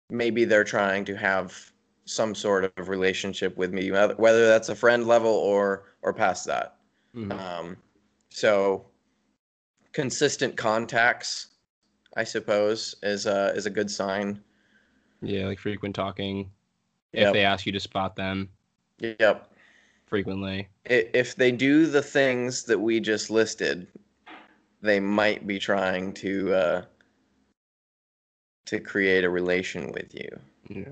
maybe 0.09 0.45
they're 0.45 0.63
trying 0.63 1.05
to 1.05 1.15
have 1.15 1.71
some 2.05 2.35
sort 2.35 2.65
of 2.77 2.89
relationship 2.89 3.55
with 3.57 3.73
me, 3.73 3.91
whether 3.91 4.47
that's 4.47 4.69
a 4.69 4.75
friend 4.75 5.07
level 5.07 5.31
or 5.31 5.95
or 6.01 6.13
past 6.13 6.45
that. 6.45 6.75
Mhm. 7.15 7.31
Um, 7.39 7.77
so 8.29 8.85
consistent 9.93 10.57
contacts 10.57 11.47
I 12.15 12.23
suppose, 12.23 12.95
is 13.03 13.25
a 13.25 13.53
is 13.55 13.65
a 13.65 13.69
good 13.69 13.89
sign. 13.89 14.43
Yeah, 15.23 15.47
like 15.47 15.59
frequent 15.59 15.95
talking. 15.95 16.51
If 17.13 17.31
they 17.31 17.45
ask 17.45 17.65
you 17.65 17.71
to 17.71 17.79
spot 17.79 18.15
them 18.15 18.49
Yep. 18.99 19.51
frequently. 20.07 20.67
If 20.85 21.35
they 21.35 21.51
do 21.51 21.85
the 21.85 22.01
things 22.01 22.63
that 22.63 22.79
we 22.79 22.99
just 22.99 23.29
listed, 23.29 23.87
they 24.81 24.99
might 24.99 25.47
be 25.47 25.59
trying 25.59 26.13
to 26.15 26.53
uh, 26.53 26.85
to 28.65 28.79
create 28.79 29.23
a 29.23 29.29
relation 29.29 29.91
with 29.91 30.13
you. 30.13 30.29
Yeah. 30.69 30.85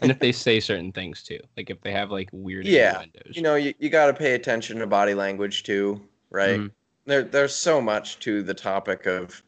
and 0.00 0.10
if 0.10 0.18
they 0.18 0.32
say 0.32 0.60
certain 0.60 0.92
things 0.92 1.22
too, 1.22 1.40
like 1.56 1.70
if 1.70 1.80
they 1.80 1.92
have 1.92 2.10
like 2.10 2.28
weird 2.32 2.66
Yeah, 2.66 3.00
windows. 3.00 3.36
You 3.36 3.42
know, 3.42 3.54
you, 3.56 3.74
you 3.78 3.88
got 3.88 4.06
to 4.06 4.14
pay 4.14 4.34
attention 4.34 4.78
to 4.78 4.86
body 4.86 5.14
language 5.14 5.62
too, 5.62 6.00
right? 6.30 6.60
Mhm. 6.60 6.70
There, 7.06 7.22
there's 7.22 7.54
so 7.54 7.80
much 7.80 8.18
to 8.20 8.42
the 8.42 8.54
topic 8.54 9.06
of 9.06 9.42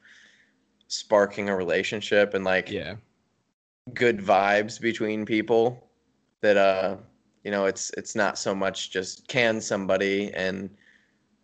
sparking 0.89 1.49
a 1.49 1.57
relationship 1.57 2.35
and 2.35 2.45
like 2.45 2.71
yeah, 2.71 2.97
good 3.95 4.19
vibes 4.19 4.81
between 4.81 5.25
people 5.27 5.89
that 6.41 6.57
uh 6.57 6.97
you 7.45 7.51
know 7.51 7.67
it's 7.67 7.91
it's 7.91 8.15
not 8.15 8.39
so 8.39 8.55
much 8.55 8.91
just 8.91 9.29
can 9.29 9.61
somebody 9.61 10.33
and 10.35 10.77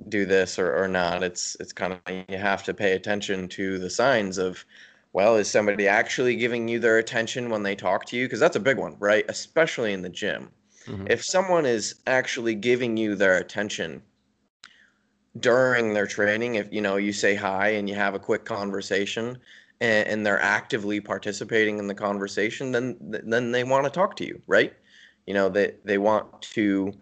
do 0.09 0.27
this 0.27 0.59
or, 0.59 0.75
or 0.77 0.89
not. 0.89 1.23
It's 1.23 1.57
it's 1.61 1.73
kind 1.73 1.93
of 1.95 2.01
you 2.29 2.39
have 2.39 2.63
to 2.65 2.75
pay 2.75 2.93
attention 2.93 3.49
to 3.51 3.79
the 3.79 3.91
signs 3.91 4.39
of 4.39 4.65
well 5.13 5.37
is 5.37 5.51
somebody 5.51 5.89
actually 5.89 6.37
giving 6.37 6.69
you 6.69 6.79
their 6.81 6.99
attention 6.99 7.51
when 7.51 7.63
they 7.63 7.77
talk 7.77 8.07
to 8.07 8.17
you? 8.17 8.27
Because 8.27 8.41
that's 8.41 8.57
a 8.57 8.61
big 8.61 8.79
one 8.79 8.97
right? 8.99 9.25
Especially 9.29 9.93
in 9.93 10.03
the 10.03 10.09
gym. 10.11 10.53
Mhm. 10.87 11.11
if 11.11 11.25
someone 11.25 11.67
is 11.67 11.97
actually 12.07 12.55
giving 12.57 12.97
you 12.97 13.15
their 13.15 13.37
attention 13.39 14.03
during 15.39 15.95
their 15.95 16.07
training 16.07 16.57
if 16.57 16.71
you 16.73 16.81
know 16.81 16.97
you 16.97 17.13
say 17.13 17.35
hi 17.35 17.69
and 17.69 17.89
you 17.89 17.95
have 17.95 18.15
a 18.15 18.19
quick 18.19 18.45
conversation 18.45 19.39
and, 19.83 20.09
and 20.09 20.27
they're 20.27 20.41
actively 20.41 21.01
participating 21.01 21.79
in 21.79 21.87
the 21.87 21.95
conversation 21.95 22.73
then 22.73 22.97
then 23.01 23.53
they 23.53 23.65
want 23.65 23.85
to 23.85 23.91
talk 23.91 24.17
to 24.17 24.27
you 24.27 24.41
right 24.47 24.73
you 25.27 25.35
know 25.35 25.49
they 25.49 25.75
they 25.85 25.99
want 25.99 26.41
to 26.41 26.93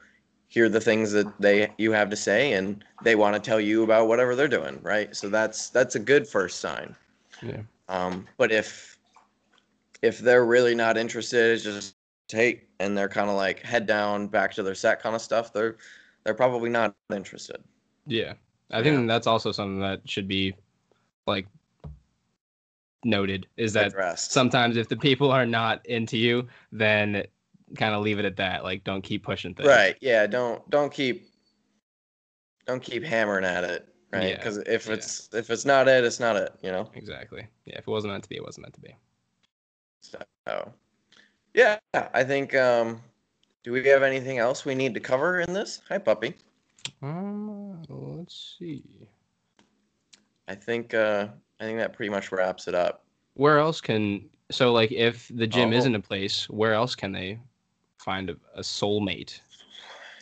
hear 0.48 0.68
the 0.68 0.80
things 0.80 1.12
that 1.12 1.26
they 1.40 1.72
you 1.78 1.92
have 1.92 2.10
to 2.10 2.16
say 2.16 2.54
and 2.54 2.84
they 3.04 3.14
want 3.14 3.34
to 3.34 3.40
tell 3.40 3.60
you 3.60 3.84
about 3.84 4.08
whatever 4.08 4.34
they're 4.34 4.48
doing 4.48 4.80
right 4.82 5.14
so 5.14 5.28
that's 5.28 5.70
that's 5.70 5.94
a 5.94 6.00
good 6.00 6.26
first 6.26 6.60
sign 6.60 6.96
yeah, 7.42 7.62
um, 7.88 8.26
but 8.36 8.52
if 8.52 8.98
if 10.02 10.18
they're 10.18 10.44
really 10.44 10.74
not 10.74 10.96
interested, 10.96 11.52
it's 11.52 11.64
just 11.64 11.96
take 12.28 12.68
and 12.78 12.96
they're 12.96 13.08
kind 13.08 13.28
of 13.28 13.36
like 13.36 13.60
head 13.60 13.86
down, 13.86 14.28
back 14.28 14.52
to 14.54 14.62
their 14.62 14.74
set 14.74 15.02
kind 15.02 15.14
of 15.14 15.22
stuff. 15.22 15.52
They're 15.52 15.76
they're 16.24 16.34
probably 16.34 16.70
not 16.70 16.94
interested. 17.12 17.62
yeah. 18.06 18.34
I 18.72 18.84
think 18.84 19.08
that's 19.08 19.26
also 19.26 19.50
something 19.50 19.80
that 19.80 20.08
should 20.08 20.28
be 20.28 20.54
like 21.26 21.48
noted 23.04 23.46
is 23.56 23.72
that 23.72 23.88
Addressed. 23.88 24.32
sometimes 24.32 24.76
if 24.76 24.88
the 24.88 24.96
people 24.96 25.30
are 25.30 25.46
not 25.46 25.84
into 25.86 26.16
you, 26.16 26.46
then 26.72 27.24
kind 27.76 27.94
of 27.94 28.02
leave 28.02 28.18
it 28.18 28.24
at 28.24 28.36
that. 28.36 28.62
Like 28.64 28.84
don't 28.84 29.02
keep 29.02 29.22
pushing 29.24 29.54
things. 29.54 29.68
right? 29.68 29.96
Yeah. 30.00 30.26
Don't 30.26 30.68
don't 30.70 30.92
keep 30.92 31.26
don't 32.66 32.82
keep 32.82 33.02
hammering 33.02 33.44
at 33.44 33.64
it, 33.64 33.88
right? 34.12 34.28
Yeah, 34.30 34.36
Because 34.36 34.58
if 34.58 34.86
yeah. 34.86 34.94
it's 34.94 35.28
if 35.32 35.50
it's 35.50 35.64
not 35.64 35.88
it, 35.88 36.04
it's 36.04 36.20
not 36.20 36.36
it. 36.36 36.52
You 36.62 36.70
know. 36.72 36.90
Exactly. 36.94 37.46
Yeah. 37.64 37.78
If 37.78 37.88
it 37.88 37.90
wasn't 37.90 38.12
meant 38.12 38.24
to 38.24 38.28
be, 38.28 38.36
it 38.36 38.44
wasn't 38.44 38.62
meant 38.64 38.74
to 38.74 38.80
be. 38.80 38.94
So 40.02 40.72
yeah, 41.54 41.78
I 41.94 42.24
think. 42.24 42.54
um 42.54 43.00
Do 43.62 43.72
we 43.72 43.86
have 43.88 44.02
anything 44.02 44.38
else 44.38 44.64
we 44.64 44.74
need 44.74 44.94
to 44.94 45.00
cover 45.00 45.40
in 45.40 45.52
this? 45.52 45.82
Hi, 45.88 45.98
puppy. 45.98 46.34
Um, 47.02 47.82
let's 47.88 48.56
see. 48.58 48.82
I 50.48 50.54
think 50.54 50.94
uh 50.94 51.28
I 51.60 51.64
think 51.64 51.78
that 51.78 51.92
pretty 51.92 52.10
much 52.10 52.32
wraps 52.32 52.66
it 52.68 52.74
up. 52.74 53.04
Where 53.34 53.58
else 53.58 53.80
can 53.80 54.28
so 54.50 54.72
like 54.72 54.90
if 54.90 55.30
the 55.32 55.46
gym 55.46 55.72
Oh. 55.72 55.76
isn't 55.76 55.94
a 55.94 56.00
place, 56.00 56.48
where 56.48 56.74
else 56.74 56.94
can 56.94 57.12
they 57.12 57.38
find 57.98 58.30
a, 58.30 58.36
a 58.54 58.60
soulmate? 58.60 59.40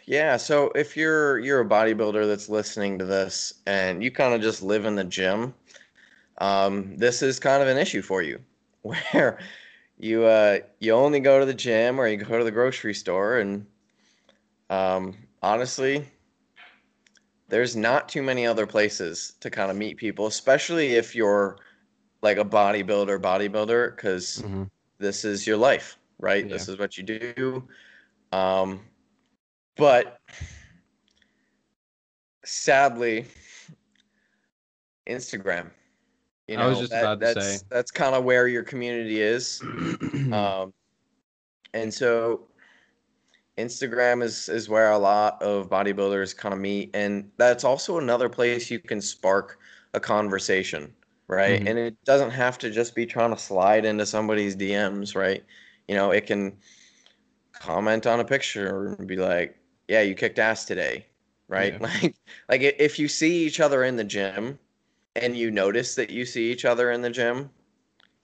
Yeah, 0.07 0.37
so 0.37 0.70
if 0.74 0.96
you're 0.96 1.38
you're 1.38 1.61
a 1.61 1.64
bodybuilder 1.68 2.27
that's 2.27 2.48
listening 2.48 2.98
to 2.98 3.05
this 3.05 3.55
and 3.66 4.03
you 4.03 4.11
kind 4.11 4.35
of 4.35 4.40
just 4.40 4.62
live 4.62 4.85
in 4.85 4.96
the 4.96 5.05
gym, 5.05 5.55
um, 6.38 6.96
this 6.96 7.22
is 7.22 7.38
kind 7.38 7.62
of 7.62 7.68
an 7.68 7.79
issue 7.79 8.03
for 8.03 8.22
you, 8.22 8.40
where 8.83 9.38
you 9.98 10.24
uh, 10.24 10.59
you 10.81 10.92
only 10.92 11.20
go 11.20 11.38
to 11.38 11.46
the 11.46 11.55
gym 11.55 12.01
or 12.01 12.07
you 12.09 12.16
go 12.16 12.38
to 12.38 12.44
the 12.44 12.51
grocery 12.51 12.94
store, 12.94 13.38
and 13.38 13.66
um, 14.70 15.14
honestly, 15.42 16.07
there's 17.48 17.74
not 17.74 18.08
too 18.08 18.22
many 18.22 18.46
other 18.46 18.66
places 18.66 19.34
to 19.40 19.50
kind 19.50 19.70
of 19.70 19.76
meet 19.76 19.96
people, 19.96 20.26
especially 20.26 20.94
if 20.94 21.14
you're 21.14 21.58
like 22.22 22.37
a 22.37 22.44
bodybuilder 22.44 23.20
bodybuilder, 23.20 23.96
because 23.96 24.44
this 24.98 25.24
is 25.24 25.46
your 25.46 25.56
life, 25.56 25.98
right? 26.18 26.48
This 26.48 26.68
is 26.68 26.78
what 26.78 26.96
you 26.98 27.04
do. 27.04 27.62
Um, 28.32 28.80
but 29.76 30.20
sadly, 32.44 33.26
Instagram. 35.08 35.70
You 36.48 36.56
know, 36.56 36.64
I 36.64 36.66
was 36.68 36.78
just 36.78 36.90
that- 36.90 37.02
about 37.02 37.20
to 37.20 37.34
that's, 37.34 37.58
say. 37.58 37.64
that's 37.70 37.90
kind 37.90 38.14
of 38.14 38.24
where 38.24 38.48
your 38.48 38.62
community 38.62 39.20
is. 39.20 39.62
Um, 40.32 40.74
and 41.72 41.92
so 41.92 42.47
Instagram 43.59 44.23
is 44.23 44.49
is 44.49 44.68
where 44.68 44.90
a 44.90 44.99
lot 44.99 45.42
of 45.42 45.68
bodybuilders 45.71 46.37
kind 46.37 46.55
of 46.55 46.61
meet, 46.61 46.90
and 46.94 47.31
that's 47.38 47.64
also 47.64 47.99
another 47.99 48.29
place 48.29 48.71
you 48.71 48.81
can 48.81 49.01
spark 49.03 49.59
a 49.94 50.01
conversation, 50.01 50.94
right? 51.29 51.62
Mhm. 51.62 51.66
And 51.66 51.79
it 51.79 52.03
doesn't 52.05 52.31
have 52.31 52.59
to 52.59 52.71
just 52.71 52.94
be 52.94 53.07
trying 53.07 53.31
to 53.35 53.38
slide 53.40 53.85
into 53.85 54.07
somebody's 54.07 54.57
DMs, 54.57 55.14
right? 55.16 55.44
You 55.88 55.97
know, 55.97 56.11
it 56.12 56.27
can 56.27 56.59
comment 57.55 58.07
on 58.07 58.21
a 58.21 58.25
picture 58.25 58.94
and 58.99 59.07
be 59.09 59.16
like, 59.16 59.59
"Yeah, 59.88 60.03
you 60.03 60.14
kicked 60.14 60.38
ass 60.38 60.64
today," 60.64 61.07
right? 61.49 61.75
Yeah. 61.75 61.81
Like, 61.81 62.16
like 62.49 62.62
if 62.62 62.99
you 62.99 63.09
see 63.09 63.47
each 63.47 63.61
other 63.61 63.85
in 63.85 63.97
the 63.97 64.05
gym, 64.05 64.59
and 65.16 65.37
you 65.37 65.51
notice 65.51 65.94
that 65.97 66.11
you 66.11 66.25
see 66.27 66.53
each 66.53 66.64
other 66.64 66.90
in 66.92 67.03
the 67.03 67.11
gym, 67.11 67.51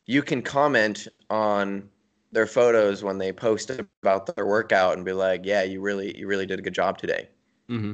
you 0.06 0.22
can 0.22 0.42
comment 0.42 1.08
on 1.30 1.90
their 2.34 2.46
photos 2.46 3.02
when 3.02 3.18
they 3.18 3.32
post 3.32 3.70
about 4.02 4.34
their 4.34 4.46
workout 4.46 4.96
and 4.96 5.04
be 5.04 5.12
like, 5.12 5.42
"Yeah, 5.44 5.62
you 5.62 5.80
really 5.80 6.16
you 6.18 6.26
really 6.26 6.46
did 6.46 6.58
a 6.58 6.62
good 6.62 6.74
job 6.74 6.98
today." 6.98 7.28
hmm 7.68 7.92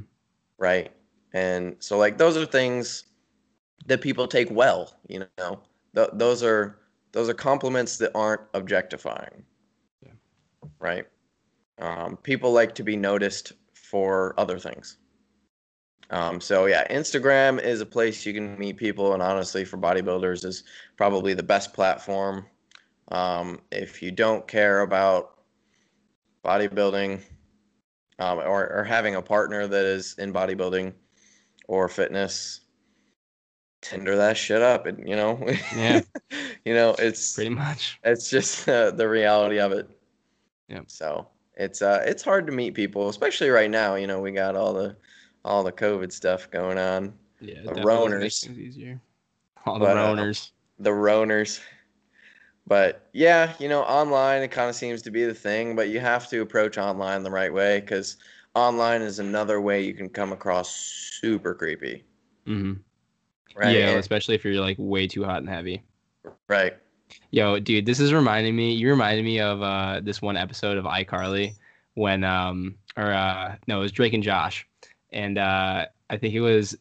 Right? 0.59 0.92
And 1.33 1.76
so 1.81 1.98
like 1.98 2.18
those 2.18 2.37
are 2.37 2.46
things 2.46 3.05
that 3.87 4.00
people 4.00 4.26
take 4.26 4.50
well, 4.50 4.94
you 5.09 5.26
know. 5.38 5.61
Th- 5.94 6.11
those 6.12 6.42
are 6.42 6.79
those 7.12 7.29
are 7.29 7.35
compliments 7.35 7.96
that 7.98 8.12
aren't 8.14 8.42
objectifying. 8.55 9.44
Yeah. 10.03 10.12
Right? 10.79 11.07
Um, 11.79 12.16
people 12.18 12.53
like 12.53 12.74
to 12.76 12.85
be 12.85 12.96
noticed 12.96 13.53
for 13.74 14.35
other 14.38 14.59
things. 14.59 14.98
Um, 16.11 16.40
so 16.40 16.66
yeah, 16.66 16.87
Instagram 16.90 17.62
is 17.62 17.81
a 17.81 17.87
place 17.87 18.26
you 18.26 18.35
can 18.35 18.59
meet 18.59 18.76
people, 18.76 19.14
and 19.14 19.22
honestly, 19.22 19.64
for 19.64 19.79
bodybuilders, 19.79 20.44
is 20.44 20.64
probably 20.96 21.35
the 21.35 21.42
best 21.42 21.72
platform. 21.72 22.46
Um, 23.10 23.60
if 23.72 24.02
you 24.02 24.10
don't 24.10 24.46
care 24.46 24.82
about 24.82 25.40
bodybuilding, 26.44 27.20
um, 28.18 28.38
or, 28.38 28.70
or 28.72 28.84
having 28.84 29.14
a 29.16 29.22
partner 29.22 29.66
that 29.66 29.84
is 29.84 30.14
in 30.18 30.32
bodybuilding 30.32 30.92
or 31.68 31.88
fitness, 31.88 32.60
Tinder 33.82 34.14
that 34.16 34.36
shit 34.36 34.60
up, 34.60 34.84
and 34.84 35.08
you 35.08 35.16
know, 35.16 35.42
Yeah. 35.74 36.02
you 36.66 36.74
know, 36.74 36.94
it's 36.98 37.34
Pretty 37.34 37.48
much. 37.48 37.98
it's 38.04 38.28
just 38.28 38.68
uh, 38.68 38.90
the 38.90 39.08
reality 39.08 39.58
of 39.58 39.72
it. 39.72 39.88
Yeah. 40.68 40.82
So 40.86 41.26
it's 41.56 41.80
uh 41.80 42.02
it's 42.06 42.22
hard 42.22 42.46
to 42.46 42.52
meet 42.52 42.74
people, 42.74 43.08
especially 43.08 43.48
right 43.48 43.70
now. 43.70 43.94
You 43.94 44.06
know, 44.06 44.20
we 44.20 44.32
got 44.32 44.54
all 44.54 44.74
the 44.74 44.96
all 45.46 45.62
the 45.62 45.72
COVID 45.72 46.12
stuff 46.12 46.50
going 46.50 46.76
on, 46.76 47.14
Yeah. 47.40 47.62
The 47.62 47.70
Roners. 47.80 48.46
easier. 48.54 49.00
All 49.64 49.78
the 49.78 49.86
But, 49.86 49.96
uh, 49.96 50.14
roners. 50.14 50.50
the 50.78 50.90
Roners. 50.90 51.60
But 52.70 53.09
yeah, 53.12 53.52
you 53.59 53.68
know, 53.68 53.83
online 53.83 54.42
it 54.42 54.52
kind 54.52 54.70
of 54.70 54.76
seems 54.76 55.02
to 55.02 55.11
be 55.11 55.24
the 55.24 55.35
thing, 55.35 55.74
but 55.74 55.88
you 55.88 55.98
have 55.98 56.28
to 56.28 56.40
approach 56.40 56.78
online 56.78 57.24
the 57.24 57.30
right 57.30 57.52
way 57.52 57.80
because 57.80 58.16
online 58.54 59.02
is 59.02 59.18
another 59.18 59.61
way 59.61 59.83
you 59.83 59.92
can 59.92 60.09
come 60.09 60.30
across 60.33 60.70
super 61.20 61.52
creepy. 61.52 62.04
Mm-hmm. 62.46 62.74
Right. 63.59 63.76
Yeah, 63.76 63.88
And- 63.88 63.98
especially 63.98 64.37
if 64.37 64.44
you're 64.44 64.61
like 64.61 64.76
way 64.78 65.09
too 65.09 65.24
hot 65.24 65.38
and 65.38 65.48
heavy. 65.48 65.83
right. 66.46 66.74
Yo, 67.33 67.59
dude, 67.59 67.87
this 67.87 67.98
is 67.98 68.12
reminding 68.14 68.54
me. 68.54 68.72
You 68.72 68.88
reminded 68.90 69.24
me 69.24 69.40
of 69.40 69.61
uh, 69.62 69.98
this 70.00 70.22
one 70.22 70.37
episode 70.37 70.78
of 70.78 70.85
iCarly 70.85 71.54
when, 71.94 72.22
um, 72.22 72.76
or 72.96 73.12
uh, 73.12 73.56
no, 73.66 73.78
it 73.78 73.83
was 73.83 73.90
Drake 73.90 74.12
and 74.12 74.22
Josh, 74.22 74.64
and 75.12 75.38
uh, 75.38 75.87
I 76.09 76.16
think 76.16 76.35
it 76.35 76.40
was 76.40 76.78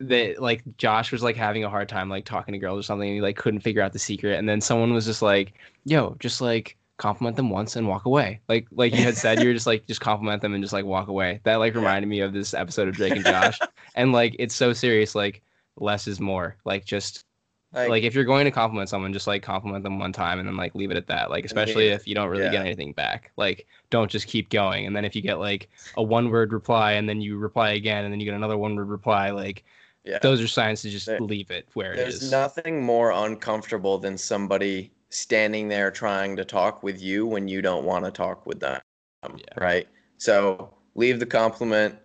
that 0.00 0.40
like 0.40 0.62
Josh 0.76 1.12
was 1.12 1.22
like 1.22 1.36
having 1.36 1.64
a 1.64 1.70
hard 1.70 1.88
time 1.88 2.08
like 2.08 2.24
talking 2.24 2.52
to 2.52 2.58
girls 2.58 2.80
or 2.80 2.82
something, 2.82 3.08
and 3.08 3.14
he 3.16 3.20
like 3.22 3.36
couldn't 3.36 3.60
figure 3.60 3.82
out 3.82 3.92
the 3.92 3.98
secret, 3.98 4.38
and 4.38 4.48
then 4.48 4.60
someone 4.60 4.92
was 4.92 5.06
just 5.06 5.22
like, 5.22 5.54
"Yo, 5.84 6.16
just 6.20 6.40
like 6.40 6.76
compliment 6.98 7.36
them 7.36 7.50
once 7.50 7.76
and 7.76 7.88
walk 7.88 8.06
away." 8.06 8.40
Like 8.48 8.66
like 8.72 8.94
you 8.94 9.04
had 9.04 9.16
said, 9.16 9.40
you 9.40 9.48
were 9.48 9.54
just 9.54 9.66
like 9.66 9.86
just 9.86 10.00
compliment 10.00 10.42
them 10.42 10.54
and 10.54 10.62
just 10.62 10.72
like 10.72 10.84
walk 10.84 11.08
away. 11.08 11.40
That 11.44 11.56
like 11.56 11.74
reminded 11.74 12.08
me 12.08 12.20
of 12.20 12.32
this 12.32 12.54
episode 12.54 12.88
of 12.88 12.94
Drake 12.96 13.16
and 13.16 13.24
Josh, 13.26 13.62
and 13.94 14.12
like 14.12 14.36
it's 14.38 14.54
so 14.54 14.72
serious. 14.72 15.14
Like 15.14 15.42
less 15.76 16.06
is 16.06 16.20
more. 16.20 16.56
Like 16.64 16.84
just 16.84 17.24
Like, 17.72 17.88
like 17.88 18.02
if 18.04 18.14
you're 18.14 18.24
going 18.24 18.44
to 18.46 18.50
compliment 18.50 18.88
someone 18.88 19.12
just 19.12 19.26
like 19.26 19.42
compliment 19.42 19.84
them 19.84 19.98
one 19.98 20.12
time 20.12 20.38
and 20.38 20.48
then 20.48 20.56
like 20.56 20.74
leave 20.74 20.90
it 20.90 20.96
at 20.96 21.08
that 21.08 21.30
like 21.30 21.44
especially 21.44 21.88
if 21.88 22.06
you 22.06 22.14
don't 22.14 22.30
really 22.30 22.48
get 22.48 22.64
anything 22.64 22.92
back 22.92 23.32
like 23.36 23.66
don't 23.90 24.10
just 24.10 24.26
keep 24.28 24.48
going 24.48 24.86
and 24.86 24.96
then 24.96 25.04
if 25.04 25.14
you 25.14 25.20
get 25.22 25.38
like 25.38 25.68
a 25.96 26.02
one 26.02 26.30
word 26.30 26.52
reply 26.52 26.92
and 26.92 27.08
then 27.08 27.20
you 27.20 27.36
reply 27.36 27.70
again 27.72 28.04
and 28.04 28.12
then 28.12 28.20
you 28.20 28.24
get 28.26 28.34
another 28.34 28.56
one 28.56 28.74
word 28.76 28.88
reply 28.88 29.30
like 29.30 29.64
yeah. 30.06 30.18
those 30.22 30.40
are 30.40 30.46
signs 30.48 30.82
to 30.82 30.90
just 30.90 31.06
There- 31.06 31.20
leave 31.20 31.50
it 31.50 31.68
where 31.74 31.92
it 31.92 31.96
There's 31.96 32.30
nothing 32.30 32.82
more 32.82 33.10
uncomfortable 33.10 33.98
than 33.98 34.16
somebody 34.16 34.92
standing 35.10 35.68
there 35.68 35.90
trying 35.90 36.36
to 36.36 36.44
talk 36.44 36.82
with 36.82 37.00
you 37.00 37.26
when 37.26 37.48
you 37.48 37.62
don't 37.62 37.84
want 37.84 38.04
to 38.04 38.10
talk 38.10 38.46
with 38.46 38.60
them. 38.60 38.80
Yeah. 39.24 39.44
Right. 39.56 39.88
So 40.18 40.72
leave 40.94 41.18
the 41.20 41.26
compliment 41.26 41.96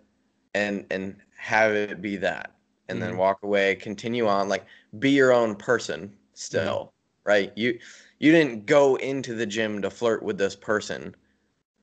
and 0.54 0.84
and 0.90 1.16
have 1.36 1.72
it 1.72 2.00
be 2.02 2.16
that. 2.18 2.54
And 2.88 3.00
then 3.00 3.14
Mhm. 3.14 3.18
walk 3.18 3.42
away, 3.42 3.74
continue 3.76 4.26
on, 4.26 4.48
like 4.48 4.64
be 4.98 5.10
your 5.10 5.32
own 5.32 5.54
person 5.56 6.12
still. 6.34 6.92
Right. 7.24 7.52
You 7.56 7.78
you 8.18 8.30
didn't 8.32 8.66
go 8.66 8.96
into 8.96 9.34
the 9.34 9.46
gym 9.46 9.82
to 9.82 9.90
flirt 9.90 10.22
with 10.22 10.38
this 10.38 10.54
person. 10.56 11.14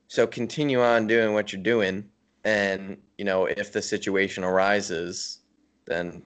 So 0.07 0.25
continue 0.25 0.81
on 0.81 1.05
doing 1.07 1.33
what 1.33 1.51
you're 1.51 1.61
doing. 1.61 2.09
And, 2.45 2.97
you 3.17 3.25
know, 3.25 3.45
if 3.45 3.73
the 3.73 3.81
situation 3.81 4.43
arises, 4.45 5.38
then 5.89 6.23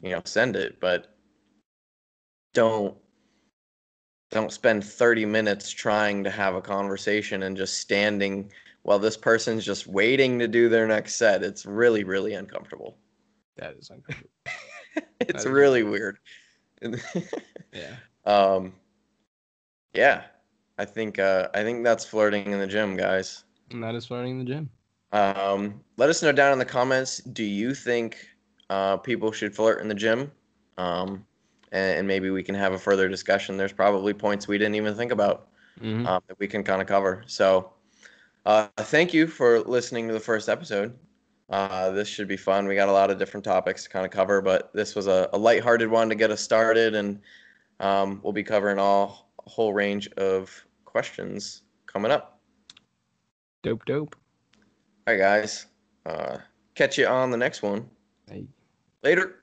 you 0.00 0.10
know, 0.10 0.22
send 0.24 0.54
it, 0.54 0.78
but 0.78 1.16
don't 2.54 2.96
don't 4.30 4.52
spend 4.52 4.84
30 4.84 5.24
minutes 5.24 5.70
trying 5.70 6.22
to 6.24 6.30
have 6.30 6.54
a 6.54 6.60
conversation 6.60 7.42
and 7.44 7.56
just 7.56 7.78
standing 7.80 8.52
while 8.82 8.98
this 8.98 9.16
person's 9.16 9.64
just 9.64 9.86
waiting 9.86 10.38
to 10.38 10.46
do 10.48 10.68
their 10.68 10.86
next 10.86 11.16
set. 11.16 11.42
It's 11.42 11.66
really 11.66 12.04
really 12.04 12.34
uncomfortable. 12.34 12.98
that 13.56 13.74
is 13.76 13.90
uncomfortable 13.90 14.30
it's 15.20 15.44
is 15.44 15.50
really 15.50 15.82
weird. 15.82 16.18
yeah 17.72 17.96
um 18.24 18.72
yeah. 19.94 20.24
I 20.78 20.84
think 20.84 21.18
uh 21.18 21.48
I 21.54 21.62
think 21.62 21.84
that's 21.84 22.04
flirting 22.04 22.52
in 22.52 22.58
the 22.58 22.66
gym, 22.66 22.96
guys. 22.96 23.44
and 23.70 23.82
that 23.82 23.94
is 23.94 24.06
flirting 24.06 24.32
in 24.32 24.38
the 24.38 24.44
gym 24.44 24.70
Um, 25.12 25.80
let 25.96 26.10
us 26.10 26.22
know 26.22 26.32
down 26.32 26.52
in 26.52 26.58
the 26.58 26.64
comments. 26.66 27.18
Do 27.18 27.44
you 27.44 27.74
think 27.74 28.18
uh, 28.70 28.96
people 28.98 29.32
should 29.32 29.54
flirt 29.54 29.80
in 29.80 29.88
the 29.88 29.94
gym? 29.94 30.30
Um, 30.78 31.24
and, 31.72 31.98
and 31.98 32.08
maybe 32.08 32.30
we 32.30 32.42
can 32.42 32.54
have 32.54 32.72
a 32.72 32.78
further 32.78 33.08
discussion. 33.08 33.56
There's 33.56 33.72
probably 33.72 34.12
points 34.12 34.46
we 34.48 34.58
didn't 34.58 34.74
even 34.76 34.94
think 34.94 35.12
about 35.12 35.48
Mhm. 35.80 36.06
um, 36.06 36.22
that 36.26 36.38
we 36.38 36.48
can 36.48 36.62
kind 36.64 36.80
of 36.80 36.88
cover. 36.88 37.22
So, 37.26 37.72
uh, 38.46 38.68
thank 38.78 39.12
you 39.12 39.26
for 39.26 39.60
listening 39.60 40.06
to 40.08 40.14
the 40.14 40.20
first 40.20 40.48
episode. 40.48 40.96
Uh, 41.50 41.90
this 41.90 42.08
should 42.08 42.26
be 42.28 42.36
fun. 42.36 42.66
We 42.66 42.74
got 42.74 42.88
a 42.88 42.92
lot 42.92 43.10
of 43.10 43.18
different 43.18 43.44
topics 43.44 43.84
to 43.84 43.90
kind 43.90 44.04
of 44.06 44.10
cover, 44.10 44.40
but 44.40 44.72
this 44.72 44.94
was 44.94 45.06
a, 45.06 45.28
a 45.32 45.38
lighthearted 45.38 45.90
one 45.90 46.08
to 46.08 46.14
get 46.14 46.30
us 46.30 46.40
started, 46.40 46.94
and 46.94 47.20
um, 47.80 48.20
we'll 48.22 48.32
be 48.32 48.42
covering 48.42 48.78
all 48.78 49.30
a 49.46 49.50
whole 49.50 49.72
range 49.74 50.08
of 50.16 50.64
questions 50.86 51.62
coming 51.86 52.10
up. 52.10 52.40
dope 53.62 53.84
dope 53.84 54.16
All 55.06 55.14
right, 55.14 55.18
guys. 55.20 55.66
Uh, 56.06 56.38
catch 56.74 56.96
you 56.98 57.06
on 57.06 57.30
the 57.30 57.36
next 57.36 57.62
one. 57.62 57.88
Hey. 58.30 58.46
Later. 59.06 59.36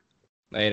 later 0.52 0.64